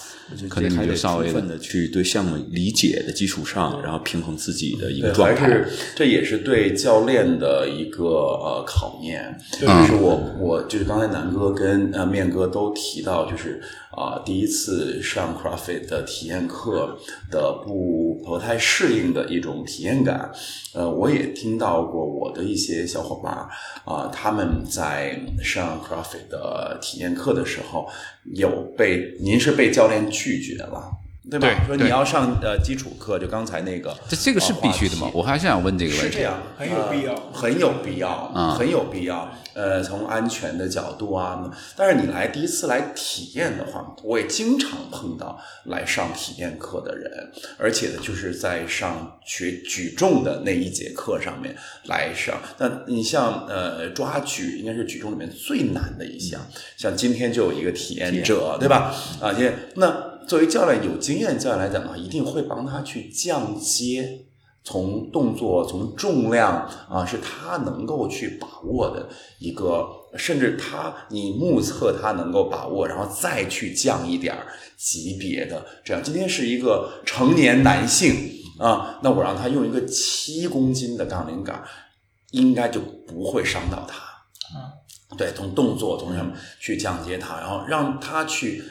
[0.49, 5.63] 可能你就稍微的充分的去对项目理解的基础上，然后平衡自己的一个，状态。
[5.95, 9.37] 这也是对教练的一个呃考验。
[9.51, 16.97] 就是我我就是刚才南哥跟呃面哥都提到，就是啊、第一次上 CrossFit 的体验课
[17.29, 20.31] 的不不太适应的一种体验感。
[20.73, 23.49] 呃，我也听到过我的一些小伙伴儿
[23.83, 27.87] 啊、他们在上 CrossFit 的体验课的时候，
[28.35, 30.89] 有被您是被教练拒绝了。
[31.29, 31.47] 对吧？
[31.67, 35.11] 说你要上呃基础课，就刚才那个，这这个是必须的嘛话？
[35.11, 36.21] 题我还是想问这个问题是这。
[36.21, 39.29] 样，很有必要呃很有必要，啊很有必要。
[39.55, 51.53] 呃，从安全的角度啊，但是你来第一次来体验的话，我也经常碰到来上体验课的人，而且呢，就是在上学举重的那一节课上面
[51.85, 52.37] 来上。
[52.57, 56.39] 那你像呃抓举，应该是举重里面最难的一项，
[56.77, 58.95] 像今天就有一个体验者，对吧？
[59.19, 59.87] 啊，今天那
[60.29, 64.25] 作为教练有经验教练来讲的话，一定会帮他去降阶。
[64.61, 74.45] 从动作、从重量啊，是他能够去把握的一个，甚至他你目测他能够把握，然后再去降一点儿
[74.77, 76.03] 级别的这样。
[76.03, 78.13] 今天是一个成年男性
[78.59, 81.63] 啊，那我让他用一个七公斤的杠铃杆，
[82.31, 84.03] 应该就不会伤到他。
[85.17, 88.63] 对，从动作从什么去降阶他，然后让他去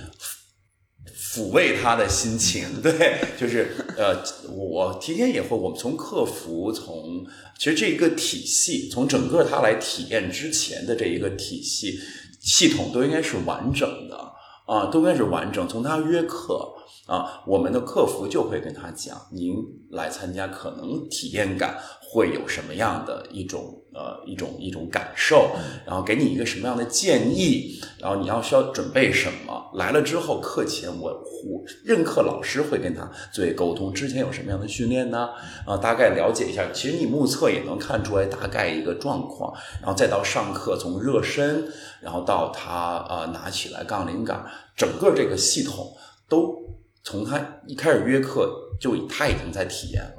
[1.33, 7.27] 抚慰他的心情，对，就是呃，我提前也会，我们从客服，从
[7.59, 11.99] 其实这一个体系，从整个他来体验之前的这一个体系
[12.41, 14.29] 系统都应该是完整的。
[14.69, 15.67] 啊，都应该是完整。
[15.67, 16.75] 从他约课
[17.07, 19.55] 啊，我们的客服就会跟他讲，您
[19.93, 21.75] 来参加可能体验感
[22.09, 23.75] 会有什么样的一种。
[23.95, 25.51] 呃，一种一种感受，
[25.85, 29.71] 然后给你一个什么样的建议，然后你要需要准备什么？
[29.75, 35.31] 来了之后，课前我我任课老师会跟他做沟通，之前有什么样的训练呢？
[35.67, 36.71] 啊，大概了解一下。
[36.73, 41.67] 其实你目测也能看出来大概一个状况，然后再到上课，从热身，
[42.01, 45.97] 然后到他呃拿起来杠铃杆，整个这个系统
[46.29, 46.55] 都
[47.03, 50.18] 从他一开始约课就他已经在体验了。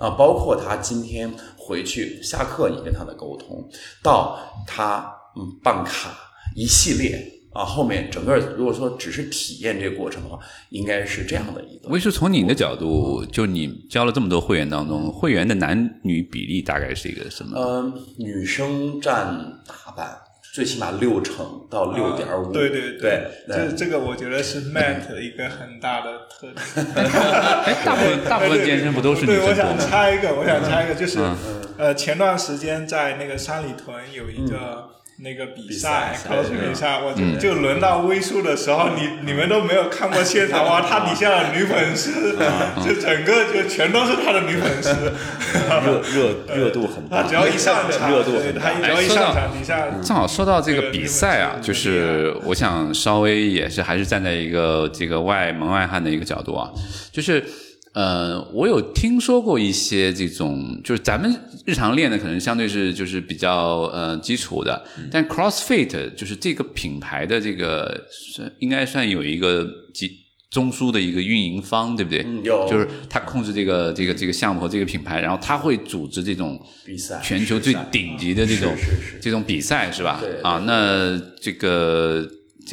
[0.00, 3.62] 啊，包括他今天回去下课，你跟他的沟通，
[4.02, 6.16] 到他嗯办卡
[6.56, 10.38] 一系列啊，后面整个如果说只是体验这个过程的话，
[10.70, 11.88] 应该是这样的一个。
[11.90, 17.58] 魏叔，从你的角度，就你教了这么多会员当中，会员的男女比例大概是一个什么？
[17.58, 19.26] 呃，女生占
[19.66, 20.16] 大半。
[20.52, 26.56] 最起码六成到六点五，对对对，这这个我觉得是 Mat 一个很大的特点。
[27.84, 31.20] 大部分大部分健身不都是女生对，我想插一个，我想插一个，就是
[31.78, 34.90] 呃，前段时间在那个三里屯有一个。
[35.22, 40.80] 那个比赛，考试比赛，我就就轮到微叔的时候，你你们都没有看过现场哇？
[40.88, 42.36] 他底下的女粉丝，
[42.82, 45.12] 就整个就全都是他的女粉丝，
[45.84, 47.22] 热热热度很大。
[47.22, 48.72] 他只要一上场，热度很大。
[48.72, 56.70] 他只要一上场，底下正好说到这个比赛啊，就是我想稍微也是还是站在一个这个外门外汉的一个角度啊，
[57.12, 57.44] 就是。
[57.92, 61.34] 呃，我有听说过一些这种，就是咱们
[61.66, 70.08] 日常练的可能相对是就是比较呃基础的，但 CrossFit 就是这个品牌的这个算应该算有一个集
[70.50, 72.24] 中枢的一个运营方，对不对？
[72.44, 78.72] 有，就是他控制这个这个这个项目和这个品牌，然后他会组织这种比赛，全球最顶级的这种
[79.20, 80.20] 这种比赛是吧？
[80.20, 82.24] 对啊，那这个。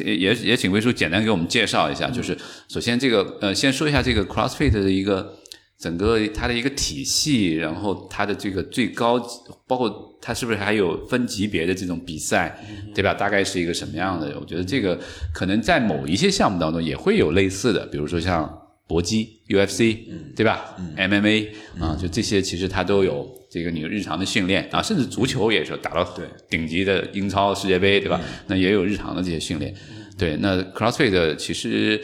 [0.04, 2.36] 也也请魏叔简单给我们介绍一下，就是
[2.68, 5.34] 首先这个呃，先说一下这个 CrossFit 的一个
[5.78, 9.18] 整个它的一个体系，然后它的这个最高，
[9.66, 12.58] 包括它是不是还有分级别的这种比赛，
[12.94, 13.14] 对吧？
[13.14, 14.36] 大概是一个什么样的？
[14.40, 14.98] 我觉得这个
[15.32, 19.98] 可能在某一些项目当中也会有类似的，比如说像搏击 UFC，
[20.34, 21.48] 对吧？MMA
[21.78, 23.36] 啊，就这些其实它都有。
[23.50, 26.06] 这个你日常的训练啊，甚至足球也是打到
[26.50, 28.20] 顶级的英超、世界杯，对吧？
[28.46, 29.74] 那也有日常的这些训练。
[30.18, 31.98] 对，那 CrossFit 其实，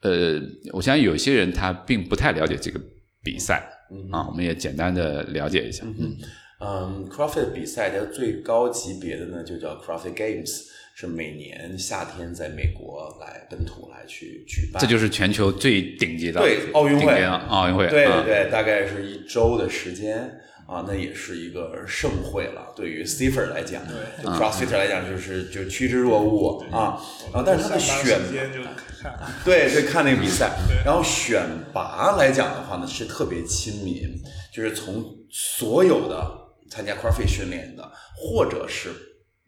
[0.00, 0.40] 呃，
[0.72, 2.80] 我相信有些人他并不太了解这个
[3.22, 3.68] 比赛
[4.10, 5.84] 啊，我们也简单的了解一下。
[5.84, 6.16] 嗯
[6.60, 10.62] 嗯，CrossFit 比赛的最高级别的呢，就叫 CrossFit Games，
[10.98, 14.80] 是每年夏天在美国来本土来去举办。
[14.80, 20.40] 这就是全球最顶级的对奥运会奥运会，对对对，大概是一周的时间。
[20.66, 22.72] 啊，那也是一个盛会了。
[22.74, 23.82] 对于 Stepher 来讲
[24.24, 26.98] ，CrossFit 来讲就是就趋之若鹜啊。
[27.32, 28.18] 然后，但是他的选
[29.44, 30.50] 对对看那个比赛，
[30.84, 31.40] 然后选
[31.72, 34.12] 拔来讲的话呢，是特别亲民，
[34.52, 36.28] 就是从所有的
[36.68, 38.90] 参加 CrossFit 训练的，或者是。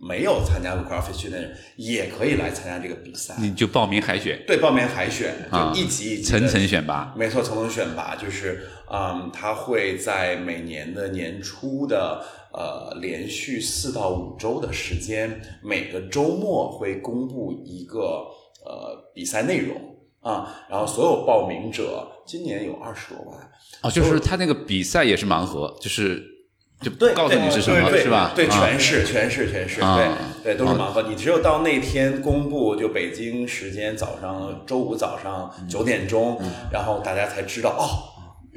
[0.01, 3.35] 没有参加过 CrossFit 训练的人也可以来参加这个比赛。
[3.39, 4.45] 你就报名海选？
[4.47, 7.13] 对，报名海选，就一级一级层层选拔。
[7.17, 18.25] 没错，层层选拔就是，嗯，他会在每年的年初的呃连续四到五周的时间，每个周末会公布一个
[18.65, 19.77] 呃比赛内容
[20.21, 23.51] 啊，然后所有报名者今年有二十多万。
[23.83, 26.38] 哦，就是他那个比赛也是盲盒，就是。
[26.81, 28.33] 就对，告诉你是什么，是吧？
[28.37, 30.09] 对，全是，全是，全是，对，
[30.45, 31.03] 对，都是盲盒。
[31.03, 37.83] 你只有到那天公布，就北京时间早上周五早上九点钟，然后大家才知道哦，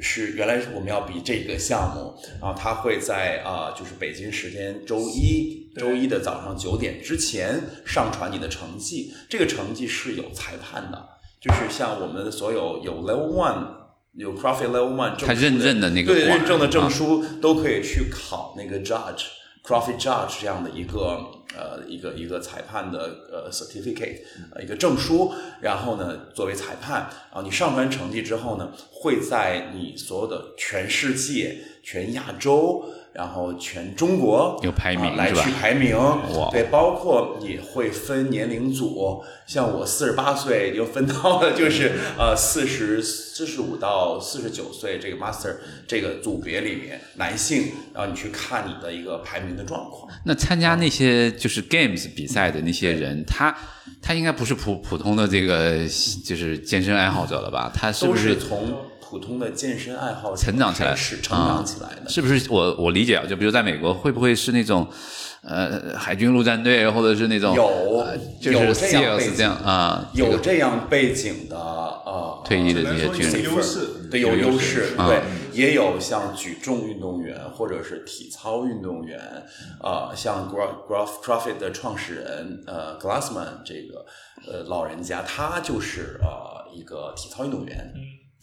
[0.00, 2.14] 是原来我们要比这个项目。
[2.40, 9.12] 然后他会在啊，就是北京时间周一周一的早上九点之前上传你的成绩。
[9.28, 11.08] 这个成绩是有裁判的，
[11.40, 13.81] 就是像我们所有有 Level One。
[14.14, 19.24] 有 CrossFit Level One 证，他认证的那个对认证的证书都可以去考那个 Judge
[19.64, 21.24] CrossFit Judge 这样的一个
[21.56, 22.98] 呃一个一个裁判的
[23.30, 24.18] 呃 certificate
[24.54, 32.84] 呃一个证书，然后呢作为裁判，然后你上传成绩之后呢，会在你所有的全世界、全亚洲。
[33.12, 35.96] 然后全中国有排名来去排名，
[36.50, 50.10] 对，包括你会分年龄组，像我四十八岁，又分到了就是呃四十四十五到四十九岁这个 master 这个组别里面，男性，然后你去看你的一个排名的状况。
[50.24, 53.54] 那参加那些就是 games 比赛的那些人，他
[54.00, 55.78] 他应该不是普普通的这个
[56.24, 57.70] 就是健身爱好者了吧？
[57.74, 58.74] 他是都不是从
[59.12, 62.08] 普通的健身爱好者成长起来是成长起来的。
[62.08, 63.26] 是不是我我理解啊？
[63.28, 64.88] 就比如在美国，会不会是那种
[65.42, 67.66] 呃海军陆战队，或者是那种有
[67.98, 70.10] 呃就是有这样背 SEALs 景这样啊？
[70.14, 73.78] 有这样背景的呃退役的这些军人有优势
[74.10, 75.20] 对，有优势，啊对，
[75.52, 79.20] 也有像举重运动员或者是体操运动员，
[79.82, 84.06] 呃，像 Graph Graph CrossFit 的创始人呃 Glassman 这个
[84.50, 87.92] 呃老人家，他就是呃一个体操运动员，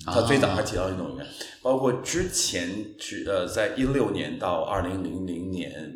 [0.06, 1.26] 他最早还提到运动员，
[1.62, 5.96] 包括之前只呃在一六年到二零零零年。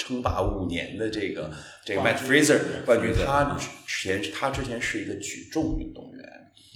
[0.00, 1.50] 称霸五年的这个
[1.84, 6.24] 这个 Matt Fraser 冠军，他之前他之前是一个举重运动员，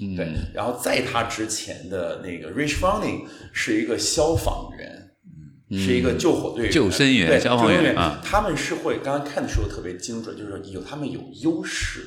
[0.01, 0.16] 嗯。
[0.16, 5.12] 对，然后在他之前的那个 Rich Froning 是一个消防员，
[5.70, 8.20] 是一个救火队救生员对消防员啊。
[8.24, 12.01] 他们是会刚刚看的时候特别精准，就是说有他们有优势，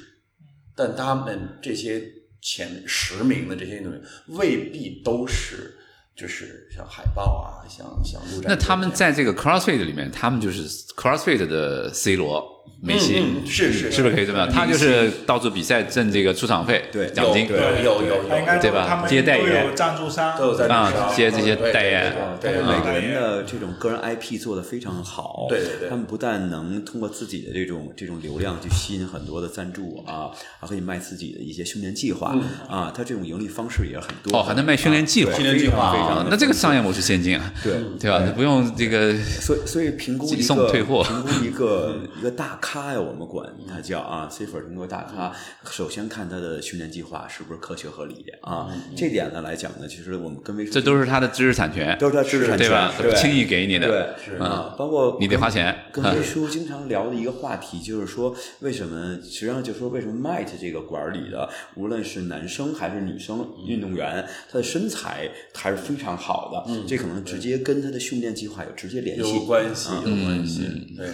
[0.75, 2.03] 但他们这些
[2.45, 5.79] 前十名的这些运动员未必都是。
[6.17, 10.65] 就是像海豹啊，像像陆战那他们在这个 CrossFit 里面，他们就是
[10.95, 14.49] CrossFit 的 C 罗、梅西，嗯嗯是是是不是可以这么样？
[14.49, 18.85] 他就是到处比赛挣这个出场费、对奖金，有有有有他应该对吧？
[18.87, 19.75] 他们接代言。
[19.75, 22.13] 赞助商，都有在啊上接这些对对代言。
[22.39, 25.89] 对每个人的这种个人 IP 做的非常好，对对对。
[25.89, 32.35] 他们不但能通过自己的这种这种流量去吸引很多的赞助啊，还可以卖自己的一些训练计划、
[32.69, 34.37] 啊，他这种盈利方式也很多。
[34.37, 37.73] 哦，还能卖训练计划，对训练计划非常非常啊那这个商业模式先进啊，对。
[37.99, 38.21] 对吧？
[38.35, 41.03] 不用这个所以所以评估一个送退货。
[41.03, 45.33] 评估一个一个大咖呀，我们管他叫啊 C 粉中国大咖。
[45.69, 52.93] 首先看他的训练计划是不是科学合理啊，这点呢来讲呢，其实我们跟微这都是他的知识产权，都是他知识产权对吧？
[52.99, 66.85] 对轻易给你的，对，啊，包括你得花钱跟跟魏 叔经常聊的一个话题就是说，为什么实际上就是说，为什么 Might 这个馆里的，无论是男生还是女生运动员，他的身材还是非常好的。
[66.87, 69.33] 这可能直接跟他的训练计划有直接联系。
[69.33, 71.07] 有关系，有关系，嗯对。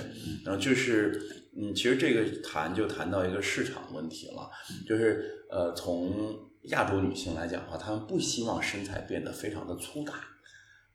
[0.44, 1.22] 然后就是，
[1.56, 4.50] 嗯，其实这个谈就谈到一个市场问题了，
[4.88, 6.38] 就是呃，从
[6.70, 10.14] 亚洲女性来讲的话，她们不希望身材变得非常的粗大。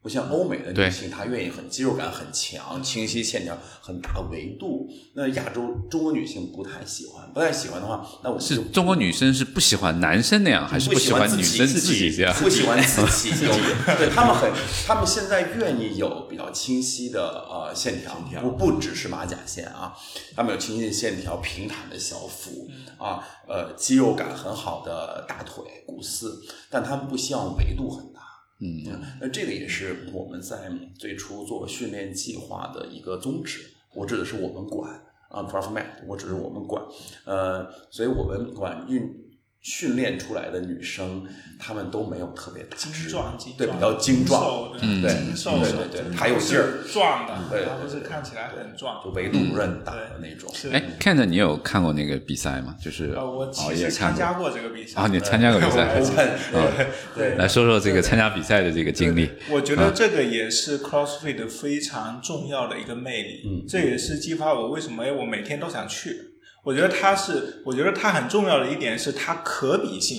[0.07, 4.89] 不像欧美的女性，她愿意很肌肉感很强，清晰线条，很大维度。
[5.15, 12.33] 那亚洲中国女性不太喜欢，不太喜欢的话，那我是中国女生是不喜欢男生那样，还是不喜欢女生自己这样？
[12.41, 13.53] 不喜欢自己， 有
[13.99, 14.49] 对他们很，
[14.87, 19.93] 他们现在愿意有比较清晰的呃线条，不不只是马甲线啊，
[20.37, 26.41] 他们有清晰的线条、平坦的小腹啊，呃，肌肉感很好的大腿、股四，
[26.71, 28.16] 但他们不希望维度很大。
[28.59, 28.83] 嗯，
[29.21, 33.61] 那这个也是我们在最初做训练计划的一个宗旨。
[33.95, 34.91] 我指的是我们管
[35.29, 36.83] 啊 p r o f m a t 我指的是我们管，
[37.25, 39.26] 呃，所以我们管运
[39.67, 41.27] 训练出来的女生，
[41.59, 49.03] 她们都没有特别大精壮，对，比较精壮，瘦的嗯，对，瘦对的对对，还有劲儿，壮的，对她不是看起来很壮。
[49.03, 49.11] 就。
[49.11, 50.49] 维度不是很大的那种。
[50.55, 50.71] 是。
[50.71, 52.77] 哎，看着你有看过那个比赛吗？
[52.81, 54.35] 就是哦，我熬其实参加。
[54.35, 55.99] 过这个比赛啊，你参加过比赛。
[56.53, 56.87] 对
[57.17, 59.29] 对，来说说这个参加比赛的这个经历。
[59.51, 66.26] 我觉得这个也是 CrossFit 非常重要的一个魅力，嗯，这也是激发我为什么哎我每天都想去。
[66.67, 70.19] 我觉得它是，我觉得它很重要的一点是它可比性。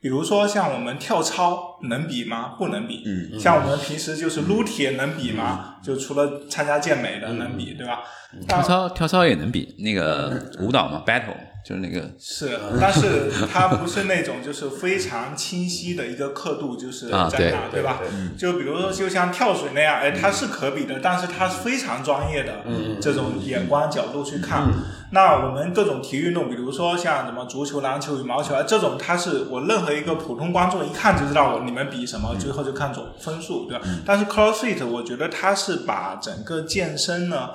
[0.00, 2.54] 比如说像我们跳操能比吗？
[2.56, 3.02] 不能比。
[3.04, 5.78] 嗯像我们平时就是撸铁能比吗？
[5.82, 8.04] 就除了参加健美的能比，对吧？
[8.46, 11.34] 跳操跳操也能比那个舞蹈嘛，battle
[11.66, 18.00] 就是那个是，但是它不是那种就是非常清晰的一个刻度，就是啊对在那，对吧？
[18.38, 22.62] 就比如说，就像跳水那样，哎，它是可比的，但是它是非常专业的
[23.00, 24.62] 这种眼光角度去看。
[25.10, 33.84] 那我们各种体育运动，比如说像什么足球、篮球、羽毛球啊，这种它是我任何一个普通观众一看就知道我你们比什么，最后就看总分数，对吧？
[34.06, 37.50] 但是 CrossFit 我觉得它是把整个健身呢，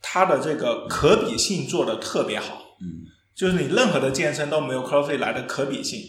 [0.00, 2.62] 它的这个可比性做的特别好。
[3.34, 6.00] 就是你任何的健身都没有 CrossFit 来的可比性。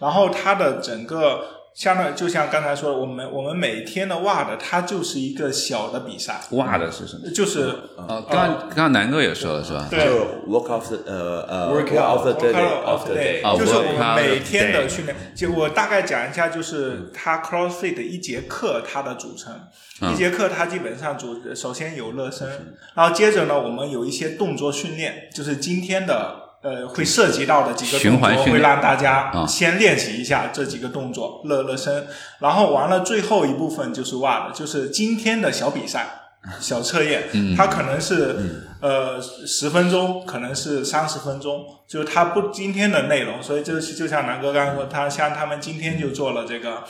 [0.00, 7.30] 然后它的整个相当就像刚才说的，我们我们每天的 WAD 它就是一个小的比赛，哇的是什么？
[7.30, 7.68] 就是
[7.98, 9.86] 啊，刚刚刚刚南哥也说了是吧？
[9.90, 10.08] 对
[10.48, 15.14] work of the 呃呃 Workout of the day of the day，啊就是我们每天的训练。
[15.36, 19.52] 就我大概讲一下，就是它 CrossFit 的一节课它的组成。
[20.00, 22.48] 嗯一节课它基本上主首先有热身，
[22.94, 26.45] 然后接着呢，我们有一些动作训练，就是今天的。
[26.66, 32.08] 呃，会涉及到的几个动作，循环训练会让大家啊先练习一下这几个动作，热热身，
[32.40, 36.22] 然后完了最后一部分就是 WAD，就是今天的小比赛。
[36.60, 38.36] 小测验，嗯它可能是、
[38.80, 46.84] 呃十分钟，可能是三十分钟，就是它不今天的内容，所以就是就像南哥刚刚说，他像他们今天就做了这个。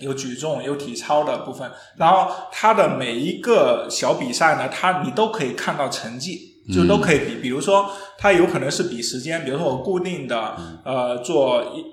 [0.00, 7.34] 有举重、有体操的部分，然后它的每一个小比赛呢，它你都可以看到成绩，就都可以比。
[7.36, 11.84] 比如说，它有可能是比时间，比如说我固定的呃做一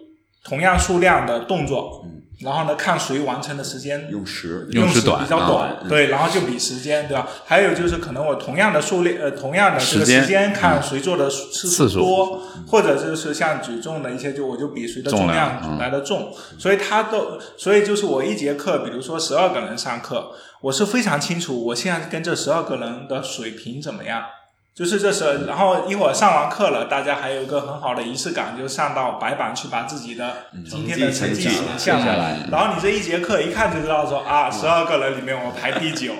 [0.43, 2.05] 同样数量的动作，
[2.41, 7.27] 然后呢看谁完成的时间用时用时短比较啊短，对，然后就比时间，对吧？
[7.45, 24.23] 还有就是可能我同样的数量，呃，同样的这个时间看谁做的次次数多，或者就是像举重的一些，就我就比谁的重重量来的重，所以他都，所以就是我一节课，比如说十二个人上课，我是非常清楚我现在跟这十二个人的水平怎么样。
[24.75, 32.45] 就是这时候，然后一会儿上完课了，大家还有一个很好的仪式感，就上到白板去把自己的今天的成绩写下下来。
[32.51, 36.11] 然后你这一节课一看就知道说啊，十二个人里面我排第九，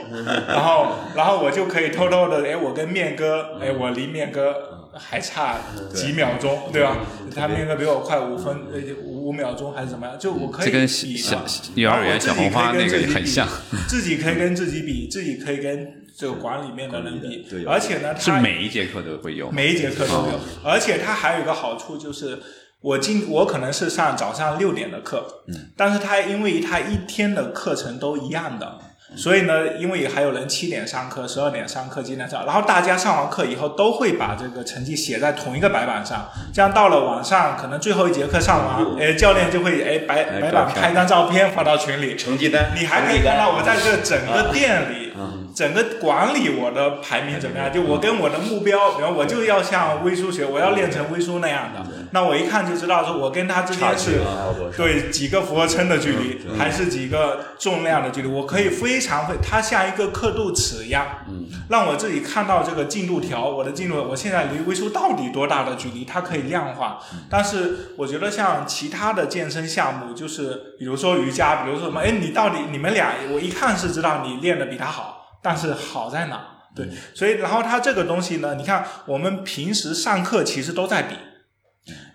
[0.47, 4.55] 然后然后我就可以偷偷的，哎，我跟面哥，哎，我离面哥
[4.97, 5.57] 还差
[5.93, 6.81] 几秒钟，对。
[6.81, 6.95] 吧？
[7.35, 10.17] 他面哥比我快五分，呃，五五秒钟还是怎么样？
[10.17, 11.45] 就我可以这跟比小嘛。
[11.73, 13.45] 幼儿园小红花那个很像，
[13.89, 19.51] 自己可以跟自己比，自己可以跟这个馆里面的能力对，而且呢，是他每一节课都会有。
[19.51, 22.39] 每一节课都有，而且它还有一个好处就是，
[22.81, 28.79] 我今我可能是上早上六点的课，嗯，但是它因为它一天的课程都一样的。
[29.15, 45.04] 所以呢，因为还有人七点上课、十二点上课、今天上，然后大家上完课以后都会把这个成绩写在同一个白板上，这样到了晚上，可能最后一节课上完，哎，教练就会哎白哎白板拍张照片发到群里，成绩单，你还可以看到我在这整个店里，
[45.55, 47.71] 整个管理我的排名怎么样？
[47.73, 54.19] 就我跟我的目标，比如我就要像微叔学，我要练成微叔那样的，那我一看就知道说我跟他之间是？
[54.75, 66.99] 对几个俯卧撑的距离，还是几个重量的距离，我可以非常会，它像一个刻度尺一样，嗯，让我自己看到这个进度条，我的进度，我现在离微叔到底多大的距离，它可以量化。
[67.29, 76.43] 但是我觉得像其他的健身项目，就是比如说瑜伽，比如说什么，哎，你到底你们俩，我一看是知道你练的比他好，但是好在哪？
[76.75, 81.15] 对，所以然后它这个东西呢，你看我们平时上课其实都在比，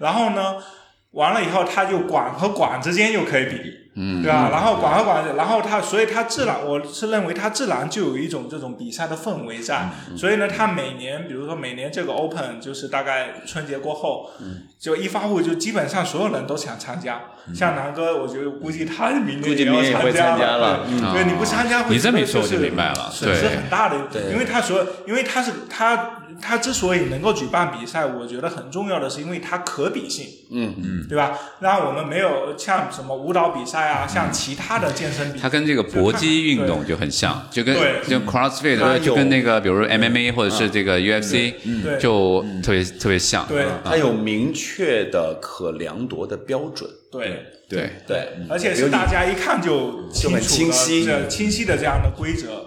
[0.01, 0.57] 然后呢，
[1.13, 3.61] 完了以后，他就馆和馆之间又可以比，
[3.97, 4.49] 嗯，对吧？
[4.53, 9.89] 然后馆和馆，然后它，所以它自然，我是认为它自然就有一种这种比赛的氛围在。
[10.17, 14.31] 所以呢，它每年，比如说每年这个 Open，就是大概春节过后，
[14.79, 17.21] 就一发布，就基本上所有人都想参加。
[17.53, 20.37] 像南哥，我觉得估计他明年也要参加。
[20.37, 20.87] 了了。
[21.13, 23.11] 对，你不参加会你这么一说我就明白了。
[23.11, 24.31] 损失很大的，对。
[24.31, 30.27] 因为他所有，因为他是他他之所以能够举办比赛，我觉得很重要的是因为它可比性。
[30.53, 31.39] 嗯嗯，对吧？
[31.61, 43.47] 那我们没有像什么舞蹈比赛啊，像其他的健身比赛，它跟这个搏击运动就很像，就跟对就 CrossFit 就跟那个比如说 MMA 或者是这个 UFC 对就特别特别像。
[43.47, 46.91] 对它有明确的可量度的标准。
[47.13, 52.65] 对，对，对，而且是大家一看就就很清晰清晰的这样的规则啊，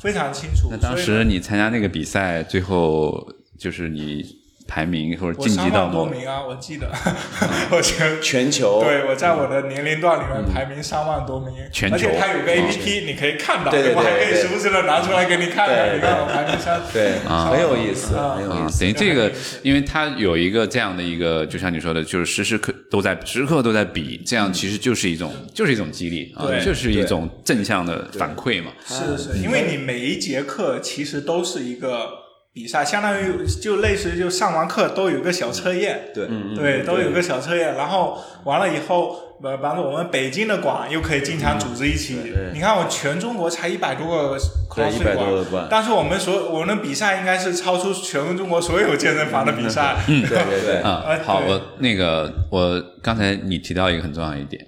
[0.00, 0.68] 非常清楚。
[0.70, 4.39] 那当时你参加那个比赛，最后就是你
[4.70, 6.88] 排名或者晋级到多到某名啊， 我记得，
[7.72, 8.80] 我全全球。
[8.84, 11.96] 对我在我的年龄段里面排名三万多名，全球。
[11.96, 17.50] 而且它有个 A P P，你可以看到，对我还可以时不时的拿出来给你看看，你看我排名三，对，啊。
[17.50, 18.22] 很有意思，啊。
[18.22, 18.78] 啊，很有意思。
[18.78, 19.32] 等于这个
[19.64, 28.70] 因为它有一个这样的一个，就像你说的，就是时时刻都在时刻都在比，这样其实就是一种就是一种激励啊，对就是一种正向的反馈嘛。
[28.86, 32.19] 是是，因为你每一节课其实都是一个
[32.52, 36.26] 比赛，相当于就类似于就上完课都有个小测验，对，
[36.56, 42.18] 对，都有个小测验，然后完了以后，呃，比方说我们北京的馆又可以经常组织一起。
[42.52, 44.38] 你看，我全中国才一百多个
[44.68, 45.68] CrossFit 100多个馆。
[45.70, 49.96] 但是我们所我们的比赛应该是超出全中国所有健身房的比赛。
[50.06, 50.82] 对对对，
[51.22, 54.60] 好，我那个我刚才你提到一个很重要一点，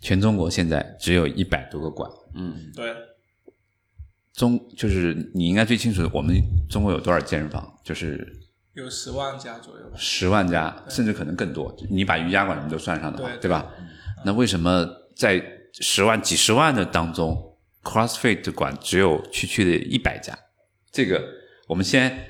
[0.00, 2.10] 全中国现在只有一百多个馆，
[2.74, 2.92] 对，
[4.34, 6.34] 中就是你应该最清楚，我们
[6.68, 7.72] 中国有多少健身房？
[7.84, 8.26] 就是
[8.74, 9.92] 有十万家左右吧。
[9.96, 11.74] 十万家，甚至可能更多。
[11.90, 13.66] 你把瑜伽馆什么都算上的话，对对吧？
[14.24, 15.42] 那为什么在
[15.80, 20.38] 十万、几十万的当中，CrossFit 馆只有区区的一百家？
[20.90, 21.22] 这个
[21.68, 22.26] 我们先。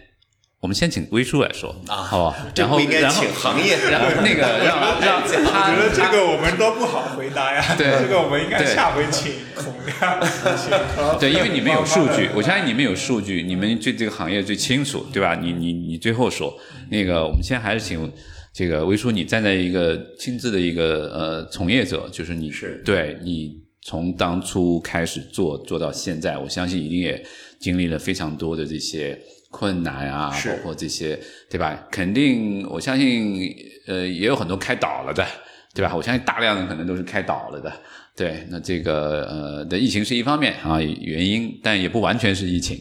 [0.60, 2.36] 我们先请微叔来说啊，好不好？
[2.54, 7.74] 然后，应该然后请行业然后那个让 让他，我觉得这个我们都不好回答呀。
[7.78, 15.34] 对这个我们应该下回请孔亮，对，因为你们有数据，我相信你们有数据，你们对这个行业最清楚，对吧？
[15.34, 16.54] 你你你最后说，
[16.90, 18.12] 那个我们先还是请
[18.52, 23.56] 这个微叔，你站在一个亲自的一个呃从业者，就是你是对你
[23.86, 27.24] 从当初开始做做到现在，我相信一定也
[27.58, 29.18] 经历了非常多的这些
[29.50, 31.18] 困难啊，是包括这些，
[31.50, 31.86] 对吧？
[31.90, 33.54] 肯定，我相信，
[33.86, 35.26] 呃，也有很多开倒了的，
[35.74, 35.94] 对吧？
[35.94, 37.72] 我相信大量的可能都是开倒了的。
[38.16, 42.78] 对，那这个呃的疫情是一方面啊原因，但也不完全是疫情，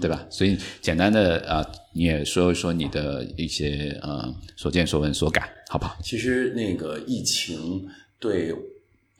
[0.00, 0.24] 对吧？
[0.30, 5.96] 所以简单的啊，你也说一说你的一些呃所见所闻所感，好不好？
[6.02, 7.86] 其实那个疫情
[8.20, 8.54] 对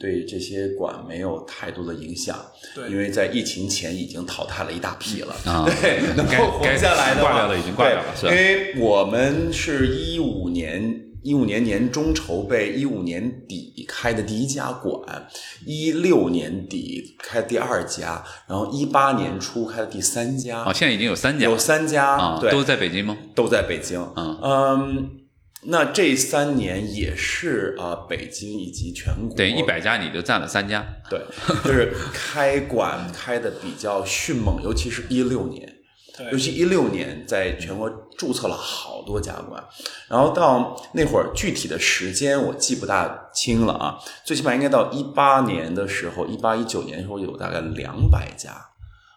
[0.03, 2.37] 对这些馆没有太多的影响，
[2.75, 11.09] 对因为在疫情前已经淘汰了一大批了， 啊对，能该够活下来的挂掉的已经挂掉了是因为我们是一五年。
[11.25, 15.25] 一五年年中筹备，一五年底开的第一家馆，
[15.65, 23.17] 一六年底开第二家，然后一八年初开的第三家，哦，现在已经有三家有三家，啊，对，都在北京吗？
[23.37, 24.01] 都在北京。
[24.17, 25.11] 嗯嗯，
[25.65, 31.21] 那这三年也是啊、呃北京以及全国对，一百家你就占了三家，对，
[31.65, 35.73] 就是开馆开的比较迅猛，尤其是一六年。
[36.15, 37.89] 对尤其一六年，在全国
[38.19, 39.65] 注册了好多家馆，
[40.09, 48.51] 然后到那会儿具体的时间我记不大清了啊，最起码应该到一八年的时候，一八一九年的时候有大概两百家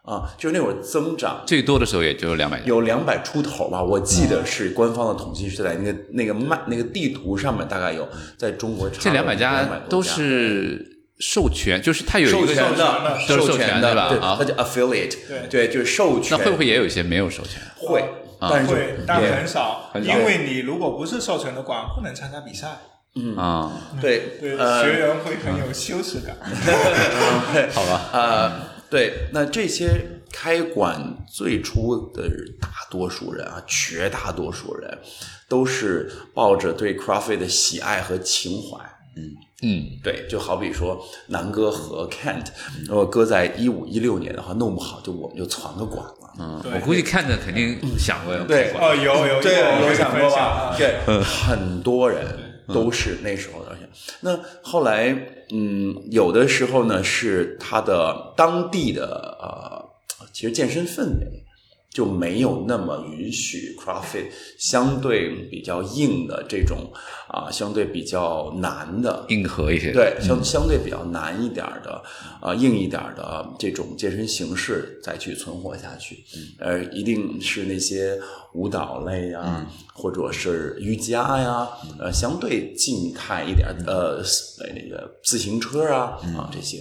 [0.06, 2.62] 啊，就是那会儿增长最多的时候也就两百。
[2.66, 10.86] 有两百出头吧，我记得是官方的统计是在那个那个漫那个地图上面大概有在中国这两百家都是
[11.20, 14.10] 授权，就是它有一个授权的，都是授权的对吧？
[14.10, 16.38] 对，啊它，叫 affiliate，对对，就是授权。
[16.38, 17.62] 那会不会也有一些没有授权？
[17.76, 18.02] 会？
[18.38, 22.68] 啊但是会，但很少，因为你如果不是授权的馆，不能参加比赛，
[23.16, 26.36] 嗯啊，对对，呃学员会很有羞耻感。
[27.74, 28.52] 好吧，呃，
[28.96, 32.30] 对，那这些开馆最初的
[32.62, 34.98] 大多数人啊，绝大多数人
[35.50, 38.80] 都是抱着对 CrossFit 的喜爱和情怀。
[39.18, 42.46] 嗯嗯，对，就好比说南哥和 Kent，
[42.88, 46.34] 如果搁在一五一六年的话，弄不好就我们就传个馆了。
[46.38, 50.42] 嗯，我估计看着肯定想过要对开馆哦，有有对，有有想过吧？
[50.42, 52.26] 啊对，很多人
[52.68, 53.65] 都是那时候的。
[54.22, 55.14] 那后来，
[55.52, 59.90] 嗯，有的时候呢，是他的当地的呃，
[60.34, 61.44] 其实健身氛围
[61.90, 64.26] 就没有那么允许，profit
[64.60, 66.92] 相对比较硬的这种
[67.36, 69.92] 啊、相对比较难的硬核一些。
[69.92, 72.02] 对，相相对比较难一点儿的，
[72.40, 76.24] 啊、硬一点的这种健身形式再去存活下去，
[76.60, 78.18] 呃，一定是那些
[78.54, 81.68] 舞蹈类啊，或者是瑜伽呀，
[82.00, 84.24] 呃，相对静态一点儿，呃，
[84.74, 86.80] 那个自行车啊啊这些。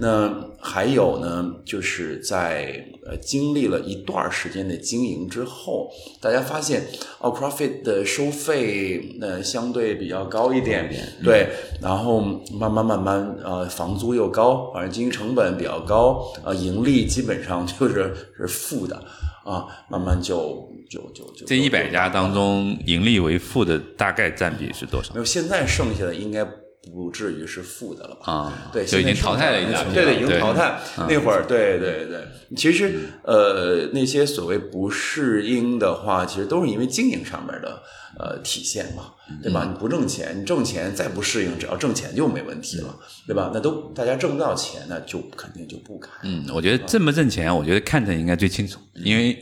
[0.00, 5.90] 那还有呢，就是在呃经历了一段时间的经营之后，
[6.20, 6.82] 大家发现
[7.20, 10.88] 哦，CrossFit 的收费呃相对比较高一点，
[11.22, 11.48] 对，
[11.80, 12.20] 然后
[12.58, 18.96] 慢慢慢慢呃房租又高，反正经营成本比较高，呃盈利基本上就是是负的
[19.44, 25.12] 啊，慢慢就就就就这一百家当中，盈利为负的大概占比是多少？
[25.14, 25.20] 没？
[25.20, 26.46] 有，现在剩下的应该
[26.90, 28.32] 不至于是负的了吧？
[28.32, 30.80] 啊，对，就已经淘汰了一下的对对，已经淘汰。
[31.08, 32.26] 那会儿，对对对，
[32.56, 37.80] 其实呃，那些所谓不适应的话，其实都是因为经营上面的
[38.18, 39.12] 呃体现嘛，
[39.42, 39.64] 对吧？
[39.70, 42.94] 你不挣钱，你挣钱再不适应，只要挣钱就没问题了，
[43.26, 43.50] 对吧？
[43.54, 46.10] 那都大家挣不到钱，那就肯定就不开。
[46.24, 49.38] 嗯，我觉得挣不挣钱，我觉得看着应该最清楚，因为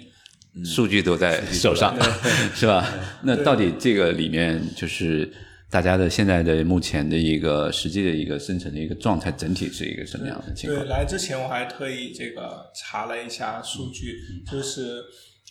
[0.64, 1.97] 数据都在手上，
[2.55, 2.86] 是吧？
[3.24, 5.32] 那到底这个里面就是
[5.71, 14.16] 大家的现在的目前的一个实际的一个生成的一个状态，整体是一个什么样的情况对，来之前我还特意这个查了一下数据，
[14.51, 15.05] 就是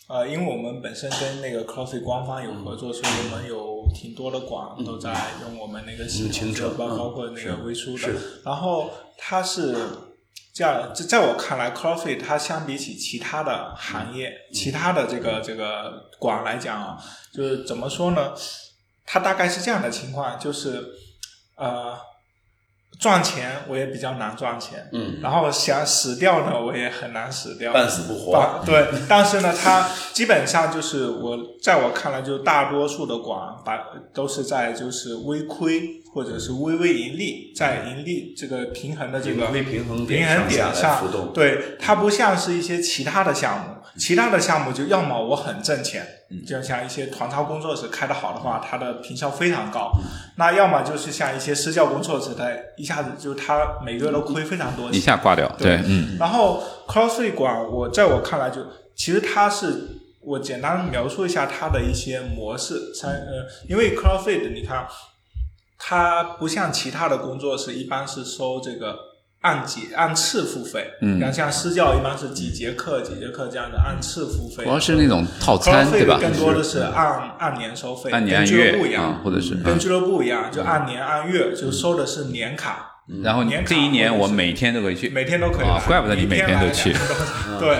[0.08, 5.10] 呃，因为我们本身跟那个 CrossFit 官方有合作，所以我们有挺多的馆都在
[5.42, 8.14] 用我们那个系统，清楚就包括那个微书的是。
[8.44, 9.74] 然后它是
[10.52, 16.98] 这样，在在我看来，CrossFit 它相比起其他的行业、其他的这个这个馆来讲啊，
[17.32, 18.34] 就是怎么说呢？
[19.12, 20.86] 它大概是这样的情况，就是
[21.56, 21.98] 呃，
[23.00, 28.32] 赚钱我也比较难赚钱，嗯，然后想死掉呢，我也很难死掉，半死不活。
[28.32, 33.78] 吧对，但是呢，它基本上就是我在我看来，就大多数的馆把
[34.14, 46.06] 都是在就是微亏或者是微微盈利，在盈利这个平衡的这个平衡点平衡点上对，它不像是一些其他的项目，其他的项目就要么我很挣钱，
[46.46, 49.92] 就像一些团操工作室开得好的话，它的平效非常高，
[50.36, 52.44] 那要么就是像一些私教工作室，它
[52.76, 54.98] 一下子就它每个月都亏非常多一。
[54.98, 58.60] 下挂掉，对对，嗯，然后 CrossFit 馆，我在我看来就
[58.94, 59.88] 其实它是
[60.20, 64.86] 我简单描述一下它的一些模式，三呃，因为 CrossFit 你看，
[65.82, 68.94] 它不像其他的工作室一般是收这个
[69.40, 76.18] 按节按次付费，嗯，然后像私教一般是几节课几节课这样的按次付费，主要是那种套餐对吧？
[76.20, 82.86] 更多的是按按年收费，按年按月样，或者是跟俱乐部一样，就按年按月，就收的是年卡。
[83.24, 86.92] 然后这一年我每天都可以去，每天都可以，怪不得你每天都去。
[87.58, 87.78] 对，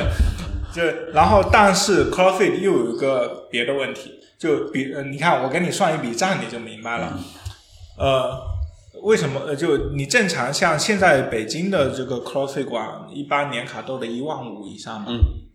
[0.73, 0.83] 就
[1.13, 7.17] 然后但是 CrossFit 又有一个别的问题，就比呃，你看我给你算一笔账，你就明白了，
[8.01, 8.51] 呃。
[9.03, 9.41] 为什么？
[9.47, 15.07] 呃，就你正常像现在北京的这个 CrossFit 馆，一般年卡都得一万五以上嘛，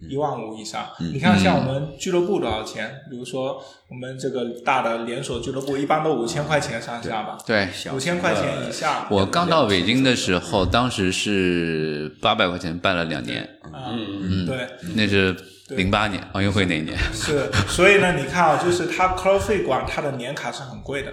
[0.10, 0.88] 一万五以上。
[1.14, 2.90] 你看像我们俱乐部多少钱？
[3.08, 7.38] 比如说我们这个大的连锁俱乐部，一般都五千块钱上下吧。
[7.46, 9.06] 对，五千块钱以下。
[9.12, 13.48] 我刚到北京的时候，当时是八百块钱办了两年。
[13.72, 15.36] 嗯嗯，对，那是。
[15.70, 21.12] 零八年奥运会那一年是，所以呢，你看啊，就是它 CrossFit 馆它的年卡是很贵的，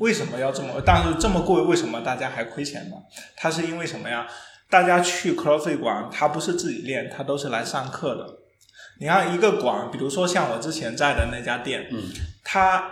[0.00, 0.80] 为什么要这么？
[0.84, 2.96] 但是这么贵，为什么大家还亏钱呢？
[3.36, 4.26] 它是因为什么呀？
[4.70, 8.26] 大家去 CrossFit 馆，他不是自己练，他都是来上课的。
[8.98, 12.02] 你看一个馆，比如说像我之前在的那家店，嗯，
[12.42, 12.90] 他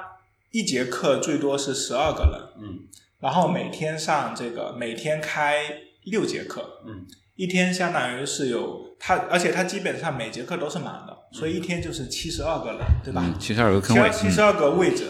[0.50, 2.80] 一节课最多是十二个人，嗯，
[3.20, 5.62] 然后每天上这个，每天开
[6.04, 7.06] 六节课，嗯。
[7.34, 13.24] 一天相当于是有他，而且他基本上每节课都是满的，所以一天就是七十二个人，对吧？
[13.40, 15.04] 七十二个坑位，七十二个位置。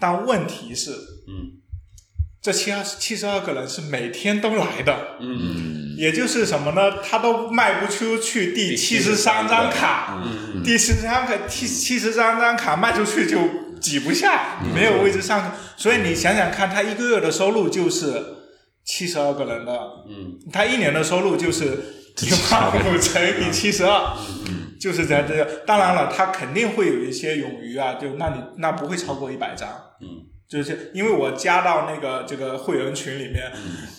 [0.00, 1.58] 但问题是，嗯，
[2.40, 7.02] 这七二七十二个人是每天都来的，嗯，也就是什么呢？
[7.02, 10.22] 他都卖不出去第七十三张卡，
[10.62, 13.38] 第七十三个七七十三张卡卖出去就
[13.80, 15.52] 挤不下，没有位置上。
[15.76, 18.38] 所以你想想看，他一个月的收入就是。
[18.84, 19.72] 七十二个人的，
[20.08, 24.14] 嗯，他一年的收入就是一万五乘以七十二，
[24.46, 25.44] 嗯，就是在这个。
[25.66, 29.68] 当然了，他肯定会有一些冗余啊，就那你那不会超过一百张，
[30.00, 30.08] 嗯，
[30.52, 33.50] 就是因为我加到那个这个会员群里面，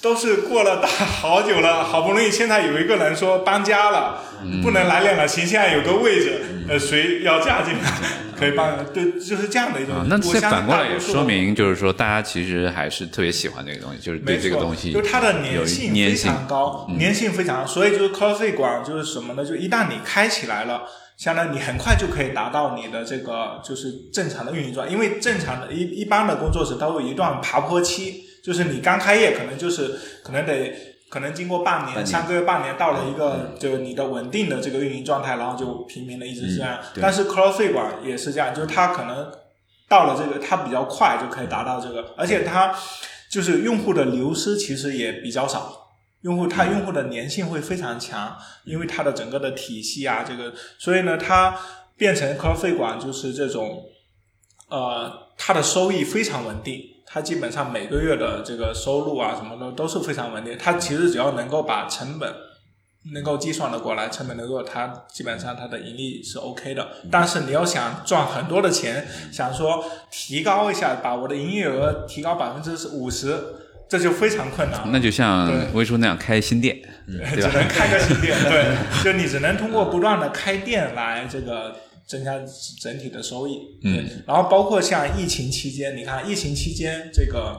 [0.04, 4.22] 都是过了大好久了，好不容易现在有一个人说搬家了，
[4.62, 7.92] 不能来练了，行，现在有个位置，呃，谁要加进来？
[8.38, 9.96] 可以帮对，就是这样的一种。
[10.08, 19.44] 那这反过来也说明，就是说大家其实还是特别喜欢这个东西，就是对这个东西，就是它的粘性非常高，粘性非常，所以就是 coffee 馆就是什么呢？
[19.44, 20.84] 就一旦你开起来了，
[21.24, 24.92] 相当于你很快就可以达到你的这个就是正常的运营状态。
[24.92, 30.76] 因为正常的一一般的工作室都有一段爬坡期，就是你刚开业可能就是可能得。
[31.14, 36.80] 可能经过半年、三个月、半年，到了一个就你的稳定的这个运营状态，然后就平平的一直这样。
[37.00, 39.32] 但是 CrossFit 馆也是这样，就是它可能
[39.88, 42.74] 到了这个，它比较快就可以达到这个，而且它
[43.30, 45.83] 就是用户的流失其实也比较少，
[46.24, 51.58] 用户它用户的粘性会非常强，因为它的整个的体系啊，这个，所以呢，它
[51.96, 53.84] 变成 CrossFit 馆就是这种，
[54.70, 56.82] 呃，它的收益非常稳定。
[57.06, 60.58] 它基本上每个月的这个收入啊，什么的都是非常稳定。
[60.58, 62.34] 它其实只要能够把成本
[63.14, 66.88] 能够计算的过来，成本能够，它基本上它的盈利是 OK 的。
[67.12, 73.38] 但是你要想赚很多的钱，想说提高一下，把我的营业额提高百分之五十，
[73.94, 74.82] 这就非常困难。
[74.92, 81.76] 那就像微叔那样开新店，只能开个新店， 对，就你只能通过不断的开店来这个。
[82.06, 82.34] 增加
[82.82, 87.58] 整体的收益，嗯，然后包括像疫情期间，你看疫情期间这个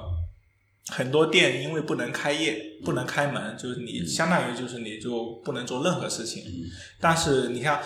[0.93, 2.55] 很多店因为不能开业、
[2.85, 6.45] 不能开门，就是你相当于就是你就不能做任何事情。
[7.01, 7.80] 但是你看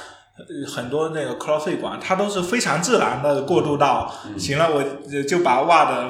[0.67, 4.83] 很多那个 CrossFit 馆，它都是非常自然的过渡到，行了，我
[5.23, 6.09] 就把袜的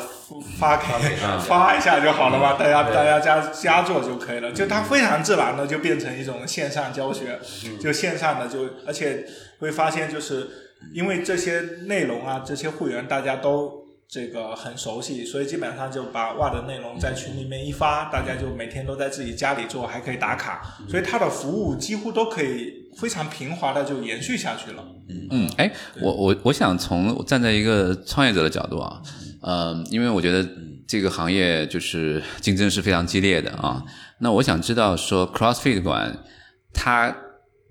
[0.58, 7.38] 发给发一下就好了嘛，大家大家加加做就可以了，就它非常自然的就变成一种线上教学，
[7.80, 9.24] 就线上的就而且。
[9.60, 10.48] 会发现，就是
[10.94, 13.72] 因为这些内容啊，这些会员大家都
[14.08, 24.84] 这个很熟悉，所以基本上就把袜的内容在群里面一发，大家就每天都在自己家里做，还可以打卡，所以它的服务几乎都可以非常平滑的就延续下去了。
[25.30, 29.02] 嗯，哎，我我我想从站在一个创业者的角度啊，
[29.42, 30.48] 呃，因为我觉得
[30.86, 33.84] 这个行业就是竞争是非常激烈的啊，
[34.20, 36.24] 那我想知道说 CrossFit 馆
[36.72, 37.14] 它。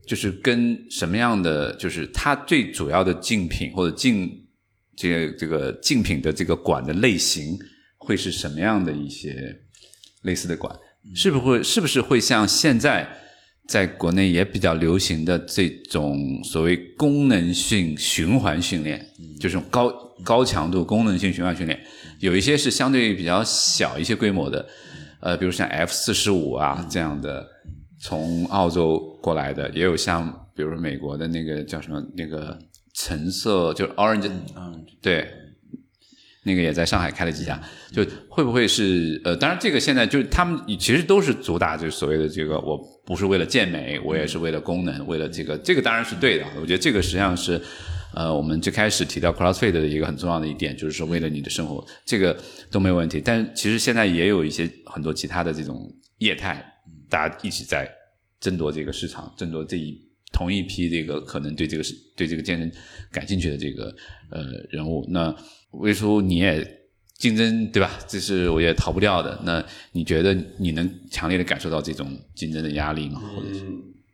[0.08, 4.32] 就是跟什么样的，就是它最主要的竞品或者竞
[4.96, 7.60] 这个这个竞品的这个馆的类型
[7.98, 9.54] 会是什么样的一些
[10.22, 10.74] 类似的馆？
[11.14, 13.06] 是不是会是不是会像现在
[13.68, 19.06] 在国内也比较流行的这种所谓功能性循环训练，
[19.40, 19.92] 就是高
[20.24, 21.80] 高强度功能性循环训练，
[22.20, 24.68] 有一些是相对比较小一些规模的，
[25.20, 27.48] 呃，比如像 F 四十五啊这样的。
[28.00, 32.56] 从澳洲过来的也有像，比如说美国的那个叫什么那个
[32.94, 35.28] 橙色，就是 orange，嗯，对，
[36.48, 46.46] 那个也在上海开了几家，就会不会是呃，当然这个现在就是他们其实都是主打就是所谓的这个，我不是为了健美，我也是为了功能，为了这个，这个当然是对的。
[46.60, 47.62] 我觉得这个实际上是
[48.16, 52.36] 呃，我们最开始提到 CrossFit 的一个很重要的一点，就是说为了你的生活，这个
[52.72, 53.22] 都没有问题。
[53.24, 56.66] 但其实现在也有一些很多其他的这种业态，
[57.10, 57.88] 大家一起在
[58.40, 62.72] 争夺这个市场，争夺这一同一批这个可能对这个是对这个健身
[63.12, 63.94] 感兴趣的这个
[64.32, 65.06] 呃人物。
[65.10, 65.36] 那
[65.80, 66.82] 魏叔你也
[67.18, 67.92] 竞争对吧？
[68.08, 69.40] 这是我也逃不掉的。
[69.44, 73.22] 那你觉得你能强烈的感受到这种竞争的压力吗？
[73.36, 73.48] 或者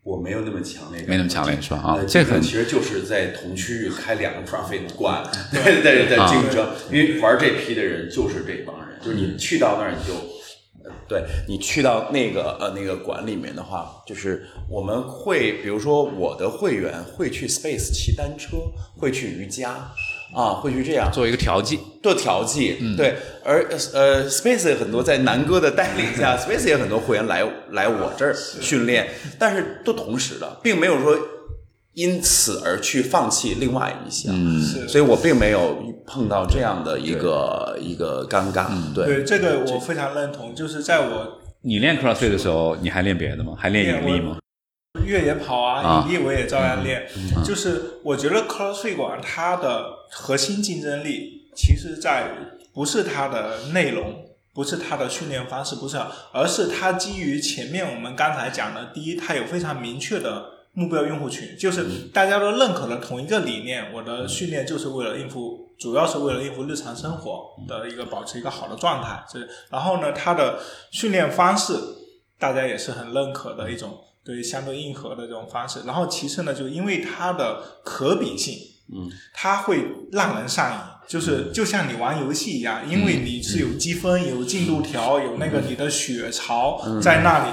[0.04, 10.14] 我没有那么强烈，没那么强烈是吧啊呃这很其实就是在同区域开两个 CrossFit 馆，对对对，在竞争，因为玩这批的人就是这帮人，就是你去到那儿你就。
[10.14, 18.58] 呃对你去到那个呃那个馆里面的话，就是我们会，比如说我的会员会去 Space 骑单车，
[18.98, 19.90] 会去瑜伽
[20.34, 21.12] 啊，会去这样。
[21.12, 21.80] 做一个调剂？
[22.02, 23.16] 做调剂，对，
[23.46, 29.08] 而呃，Space 很多在南哥的带领下，Space 也很多会员来来我这儿训练，
[29.40, 31.18] 但是都同时的，并没有说
[31.94, 34.88] 因此而去放弃另外一项，嗯。
[34.90, 43.54] 所以我并没有碰到这样的一个一个尴尬，对，对这个我非常认同，就是在我你练 CrossFit 的时候，你还练别的吗？
[43.58, 44.40] 还练引力吗？
[45.02, 47.08] 越野跑啊啊，引力我也照样练。
[47.44, 55.98] 就是我觉得 CrossFit 馆它的核心竞争力，其实在于不是它的内容，不是它的训练方式，不是，
[56.32, 69.24] 而是它基于前面我们刚才讲的，第一，它有非常明确的目标用户群，就是大家都认可的同一个理念，我的训练就是为了应付，主要是为了应付日常生活的一个保持一个好的状态。
[69.28, 69.40] 这
[69.72, 70.60] 然后呢，它的
[70.92, 71.74] 训练方式
[72.40, 75.82] 大家也是很认可的一种对相对硬核的这种方式。
[75.86, 78.58] 然后其次呢，就因为它的可比性，
[78.94, 80.78] 嗯，它会让人上瘾。
[81.06, 87.52] 就是就像你玩游戏一样，因为你是有积分、有进度条、有那个你的血槽在那里，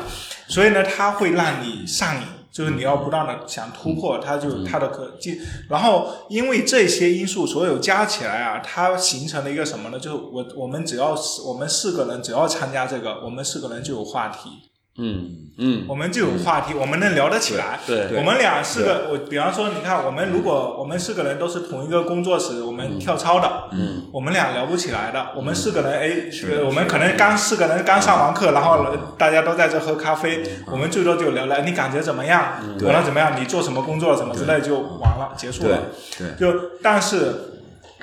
[0.49, 2.23] 所以呢，它会让你上瘾。
[2.53, 10.01] 就是你要不断的想突破，它就它的可进，然后因为这些因素所有加起来啊，它形成了一个什么呢？
[10.01, 14.51] 就是我我们只要是我们四个人只要参加这个，我们四个人就有话题，
[14.99, 15.37] 嗯。
[15.63, 17.79] 嗯，我们就有话题，我们能聊得起来。
[17.87, 18.17] 对对。
[18.17, 25.33] 我们俩四个，我比方说，你看，我们如果我们四个人都是同一个工作室，我们跳操的，嗯，我们俩聊不起来的。
[25.37, 28.87] 我们四个人，哎，呃我们可能刚四个人刚上完课，然后
[29.19, 35.79] 大家都在这喝咖啡，我们最多就聊聊你感觉怎么样，完了怎么样，你做什么工作，什么之类就完了，结束了。
[36.17, 36.29] 对。
[36.39, 37.50] 就但是。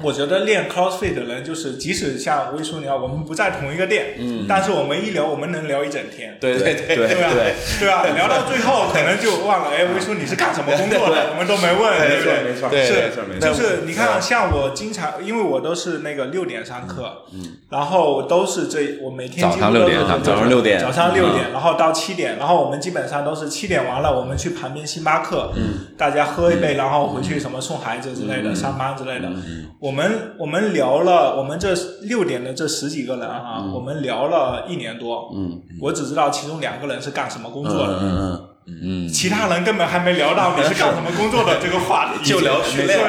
[0.03, 7.33] 我觉得练 CrossFit 的人，就是即使像微叔你要，我们不在同一个店，嗯，但是我们一聊，我们能聊一整天，对对对对吧？
[7.33, 8.05] 对，对吧？
[8.15, 11.31] 聊到最后可能就忘了，哎，魏叔你是干什么工作的？
[11.31, 12.43] 我们都没问，对不对？
[12.43, 29.31] 没错没错是就是你看，像我经常，因为我都是那个六点上课，嗯，然后都是这我每天早上几乎都是6点上早上六点早上六点，然后到七点，然后我们基本上都是七点完了，我们去旁边星巴克，嗯，大家喝一杯，然后回去什么送孩子之类的，上班之类的。
[29.79, 42.99] 我们我们聊了，我们这六点的这十几个人啊，我们聊了一年多，嗯，我只知道其中两个人是干什么工作的，嗯嗯嗯，其他人根本还没聊到你是干什么工作的这个话题，就聊训练。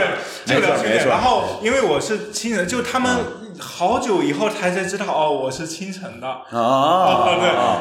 [0.47, 1.07] 对，就聊训练。
[1.09, 3.17] 然后因为我是新人，就他们
[3.61, 6.27] 好久以后才才知道哦，我是清晨的。
[6.53, 7.27] 嗯啊，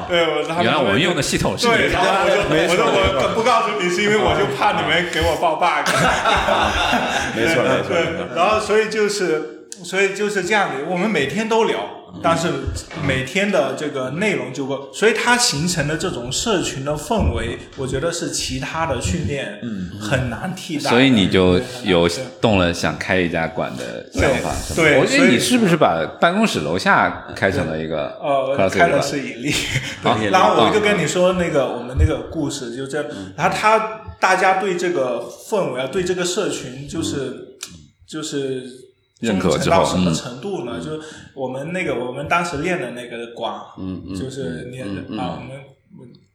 [0.08, 5.88] 对对，我他们原来我们用的系统是对，然后我就我说我不告诉你，是因为我就怕你们给我报 bug。
[7.36, 11.80] 没错没错没错对，然后所以就是，所以就是这样子，我们每天都聊，
[12.22, 12.48] 但是
[13.06, 19.60] 每天的这个内容就够，所以它形成的这种社群的氛围，我觉得是其他的训练
[20.00, 20.90] 很难替代。
[20.90, 22.10] 所以你就有
[22.42, 29.54] 动了想开一家馆的想法，对所以我觉得你是不是把办公室楼下开成了一个呃，开的是 引力，
[30.32, 33.04] 然后我就跟你说那个我们那个故事，就这，
[33.36, 37.58] 然后他大家对这个氛围啊，对这个社群就是
[38.10, 38.64] 就是
[39.20, 40.80] 认可忠诚之后到什么嗯程度呢？
[40.80, 45.64] 就是我们那个我们当时练的那个馆，嗯嗯就是练的、嗯嗯啊，我们。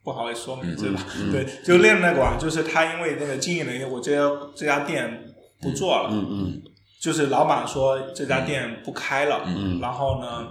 [0.04, 6.62] 不好意思说名字吧，对，就练那馆，就是他因为那个经营的原因，我这家这家店不做了，嗯嗯
[7.00, 10.48] 就是老板说这家店不开了，嗯然后呢，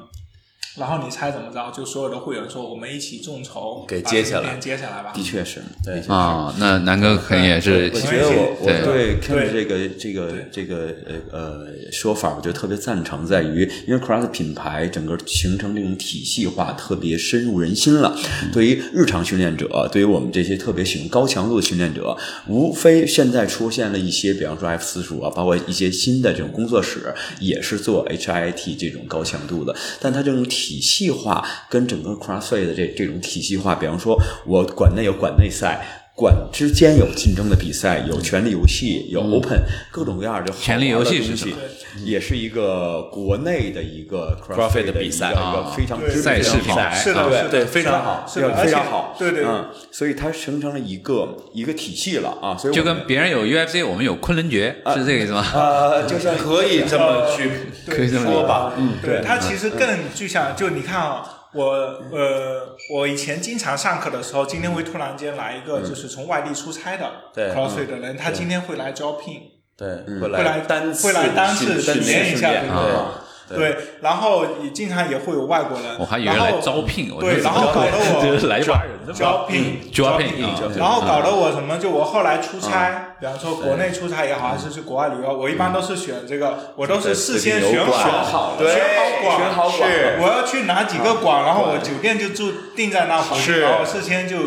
[0.77, 1.71] 然后你猜怎么着？
[1.71, 5.11] 就所有的会员说我们一起众筹给接下来接下来吧。
[5.13, 18.17] 的确是，对啊，那南哥肯定也是我觉得我我对对 Ken 这个这个这个呃呃说法，我觉得特别赞成，在于因为 Cross 品牌整个形成这种体系化，特别深入人心了。
[18.53, 22.15] 对于日常训练者，对于我们这些特别喜欢高强度的训练者，
[22.47, 36.00] 无非现在出现了一些，比方说 F 四十五啊，包括一些新的这种工作室，也是做 HIIT 这种高强度的，但它这种体体系化跟整个 CrossFit 的这这种体系化，比方说我馆内有馆内赛。
[36.15, 41.57] 馆之间有竞争的比赛，有权力游戏，有 Open，、各种各样的好玩的权力游戏是东西什么
[42.05, 45.31] 也是一个国内的一个 CrossFit 的的比赛。
[45.31, 47.49] 一个一啊个非常赛事非常好品牌是的，对是的。
[47.49, 55.45] 对，非常好，是的，非常好，对对，嗯，所以它形成了一个一个体系了啊，所以就跟别人有 UFC，我们有昆仑决，是这个意思吗？
[55.53, 57.49] 呃，就像可以这么去
[57.91, 60.55] 可以这么说吧，嗯，对，它其实更具象。
[60.55, 61.23] 就你看啊，
[61.53, 61.65] 我
[62.11, 67.51] 呃，我以前经常上课的时候，今天会突然间来一个就是从外地出差的对。
[67.51, 69.41] CrossFit 的人，他今天会来招聘，
[69.75, 69.87] 对，
[70.19, 73.30] 会会来单会来单次训体验一下这训练个。
[73.55, 73.71] 对。
[73.71, 80.33] 对，然后也经常也会有外国人，我还以为然后来招聘，对，然后搞得我就是来抓人的招聘招聘
[80.77, 81.77] 然后搞得我什么？
[81.77, 89.89] 就我后来出差，比方说国内出差也好，还是去国外旅游，我一般都是选这个，我都是事先选好选好选对好馆，选好馆
[90.19, 94.37] 我要去哪几个馆，然后我酒店就住定在那附近，然后事先就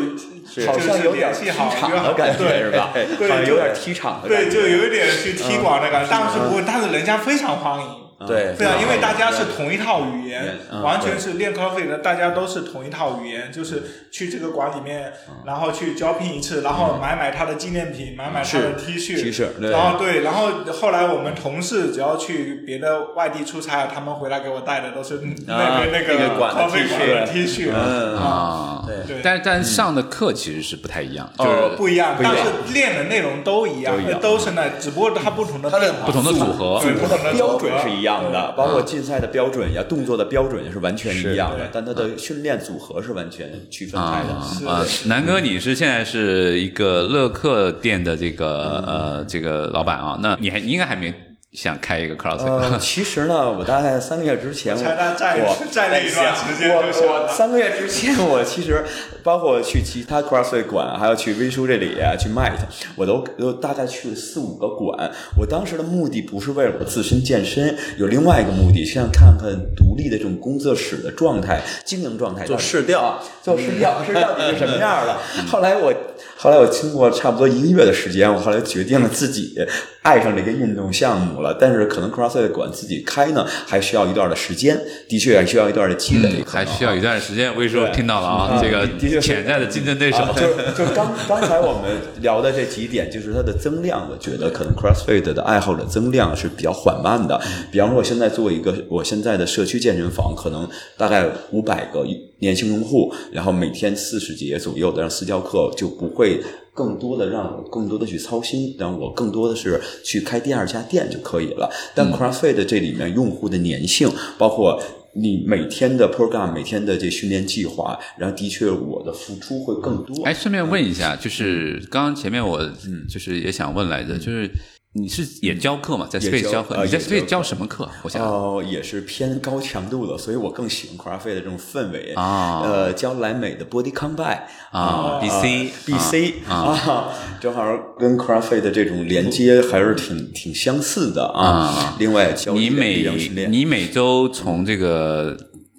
[0.66, 2.90] 好像有点踢场的感觉对是吧？
[2.92, 8.03] 对有点踢场的感对，就有一点去踢馆的感觉，但是不会，但是人家非常欢迎。
[8.26, 15.12] 对对啊，因为大家是同一套语言，嗯完全是练 coffee 的，大家都是同一套语言，就是去这个馆里面，
[15.44, 19.16] 然后去招聘一次，然后买买他的纪念品，买买他的 T 恤。
[19.22, 29.20] T 恤然后对，然后后来我们同事只要去别的外地出差，他们回来给我带的都是那边那那个 coffee 馆的 T 恤，嗯啊，对。
[29.22, 36.80] 但但上的课其实是不太一样，就是呃不一样，但是练的内容都一样都是那，只不过它不同的它的不同的组合。
[36.82, 44.70] 对它的标准不同是一样的，包括竞赛的标准呀、动作的标准是完全一样的，但它的训练组合是完全区分开的。
[44.70, 51.12] 啊，南哥，你是现在是一个乐客店的这个呃这个老板啊，那你还你应该还没
[51.54, 57.28] 想开一个 CrossFit，、呃，其实呢，我大概三个月之前，才他在我在那一段时间就想我我。
[57.28, 58.84] 三个月之前，我其实
[59.22, 62.58] 包括去其他 CrossFit 馆，还有去微叔这里啊，去 Might，
[62.96, 65.12] 我都都大概去了四五个馆。
[65.38, 75.16] 我当时的目的不是为了我自身健身，有另外一个目的，是想看看独立的这种工作室的状态、经营状态，做试调，做试调是到底是什么样的。
[75.46, 75.94] 后来我
[76.36, 79.54] 后来我经过差不多一个月的时间，我后来决定了自己
[80.02, 81.56] 爱上这个运动项目了。
[81.60, 84.76] 但是可能 CrossFit 馆自己开呢，还需要一段的时间，
[85.08, 87.56] 的确还需要一段的积累，还需要一段时间。
[87.56, 90.18] 魏叔对听到了啊，嗯这个的确潜在的竞争对手。
[90.18, 97.40] 啊就就刚 刚才我们聊的这几点，就是它的增量，我觉得可能 CrossFit 的爱好者增量是比较缓慢的。
[97.70, 102.04] 比方说，我现在做一个我现在的社区健身房，可能大概五百个
[102.38, 106.42] 年轻用户，然后每天四十节左右的让私教课，就不会
[106.74, 111.70] 更多的让我更多的去操心，让我更多的是去开第二家店就可以了。
[111.94, 114.82] 但 CrossFit 这里面用户的粘性，包括
[115.14, 120.24] 你每天的 program、每天的这训练计划，然后的确我的付出会更多。
[120.24, 124.50] 哎，顺便问一下，就是刚刚前面我嗯，就是也想问来着，就是
[124.96, 127.88] 你是也教课嘛，在也 Space 教教课，呃你在也 Space 教教什么课？
[128.02, 128.22] 我想。
[128.22, 132.12] 哦，也是偏高强度的，所以我更喜欢 CrossFit 的这种氛围。
[132.14, 132.62] 啊。
[132.64, 137.64] 呃，教莱美的 Body Combat 啊，BC BC 啊，正好
[137.98, 141.96] 跟 CrossFit 的这种连接还是挺挺相似的啊。
[141.98, 143.04] 另外你每
[143.48, 145.36] 你每周从这个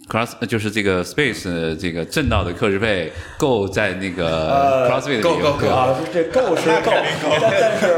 [0.07, 6.91] Cross 呃就是这个 Space 呃这个挣到的课时费够在那个 CrossFit 里够够够啊，这够 是够，
[7.41, 7.95] 但但是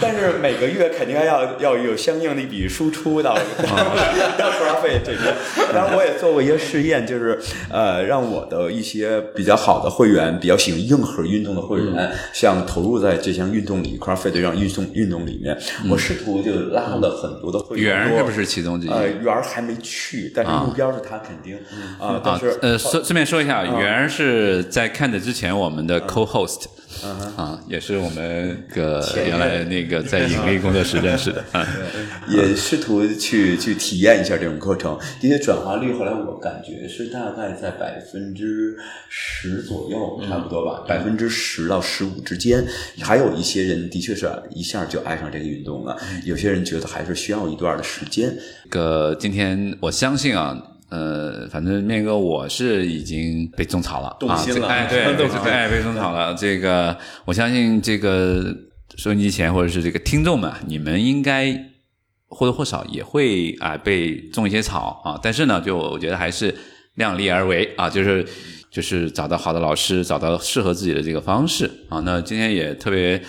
[0.00, 5.34] 但是每个月肯定要要有相应的一笔输出 到到 CrossFit 这边。
[5.72, 7.38] 当然，我也做过一些试验，就是
[7.70, 15.58] 呃，让我的一些比较好的会员，比较喜欢硬核运动的会员，像投入在这项运动里 CrossFit 这项运动运动里面，
[15.90, 18.90] 我试图就拉了很多的会员，圆是不是其中之一？
[18.90, 21.47] 呃，圆儿还没去，但是目标是他肯定
[21.98, 26.66] 啊，啊但是，呃，顺顺便说一下，圆儿是在看的之前我们的 co-host，
[27.36, 31.66] 啊，也是我们个原来那个在盈利工作室认识的， 啊，
[32.28, 34.98] 也试图去去体验一下这种课程。
[35.20, 38.76] 的确，转化率后来我感觉是大概在百分之
[39.08, 42.64] 十左右，差不多吧，百分之十到十五之间。
[43.00, 48.34] 还有一些人的确是一下就爱上这个运动了，有些人觉得还是需要一段的时间。
[48.64, 56.34] 这个今天我相信啊，呃，反正面哥我是已经被种草了，动心了啊这哎，对， 对,对哎，被种草了。
[56.34, 58.54] 这个我相信这个
[58.96, 61.52] 收音机前或者是这个听众们，你们应该
[62.28, 66.54] 或多或少也会啊、被种一些草啊，但是呢，就我觉得还是
[66.94, 68.26] 量力而为啊，就是
[68.70, 72.00] 就是找到好的老师，找到适合自己的这个方式啊。
[72.00, 73.22] 那今天也特别。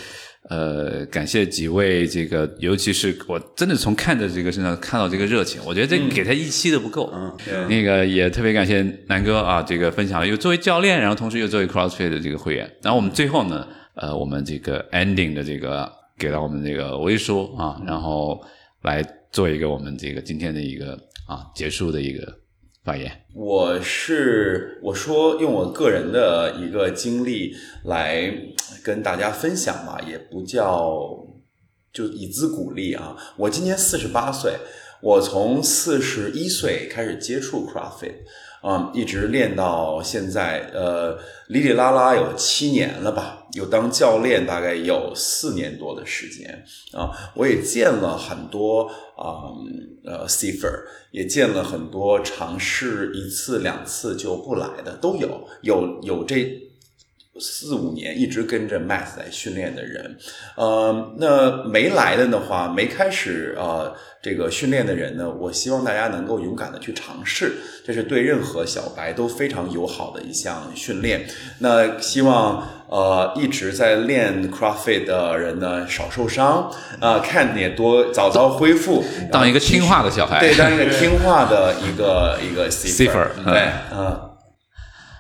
[0.50, 7.12] 呃，感谢几位这个，尤其是我真的从看着这个身上看到这个热情，我觉得这给他一期都不够。
[7.14, 7.38] 嗯，
[7.70, 15.88] 那个也特别感谢南哥啊，这个分享又作为教练，然后同时又作为 CrossFit 的这个会员，然后我们最后呢，呃，我们这个 ending 的这个
[16.18, 18.44] 给到我们这个微叔啊，然后
[18.82, 20.94] 来做一个我们这个今天的一个
[21.28, 22.28] 啊结束的一个
[22.84, 23.12] 发言。
[23.34, 27.56] 我是我说用我个人的一个经历
[27.86, 28.34] 来
[28.84, 31.26] 跟大家分享嘛，也不叫
[31.94, 33.16] 就以资鼓励啊。
[33.38, 34.54] 我今年四十八岁，
[35.02, 38.16] 我从四十一岁开始接触 CrossFit，
[38.64, 41.18] 嗯，一直练到现在，呃，
[41.48, 43.39] 里里拉拉有七年了吧。
[43.54, 48.84] 有当教练大概有四年多的时间啊，我也见了很多
[49.18, 49.50] 啊
[50.06, 50.78] 呃 c f e r
[51.12, 56.70] 也见了很多尝试一次两次就不来的都有，有有这
[57.40, 60.18] 四五年一直跟着 Matt 在训练的人，
[60.58, 67.54] 呃，那没来的的话，没开始呃这个训练的人呢，我希望大家能够勇敢的去尝试，
[67.86, 71.30] 这是对任何小白都非常友好的一项训练。
[71.60, 76.70] 那希望呃一直在练 CrossFit 的人呢少受伤
[77.00, 84.20] 啊、看你也多早早恢复，当一个听话的小孩对，当一个听话的一个一个 Cipher，对，嗯。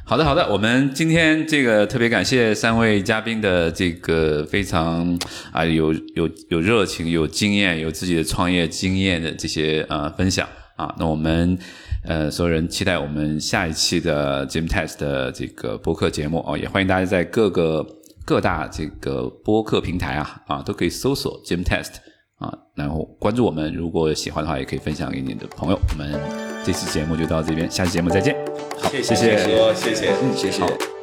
[0.05, 5.15] 好的，好的，我们今天这个特别感谢三位嘉宾的这个非常
[5.51, 10.95] 啊有有有热情、有经验、有自己的创业经验的这些呃分享啊。
[10.97, 11.55] 那我们
[12.03, 17.85] 呃所有人期待我们下一期的 Jim Test 的这个播客节目哦，也欢迎大家在各个
[18.25, 21.95] 各大这个播客平台啊啊都可以搜索 Jim Test
[22.37, 23.73] 啊，然后关注我们。
[23.73, 25.79] 如果喜欢的话，也可以分享给你的朋友。
[25.91, 26.17] 我们
[26.63, 28.35] 这期节目就到这边，下期节目再见。
[28.79, 30.98] 好，谢谢谢谢谢，谢谢谢。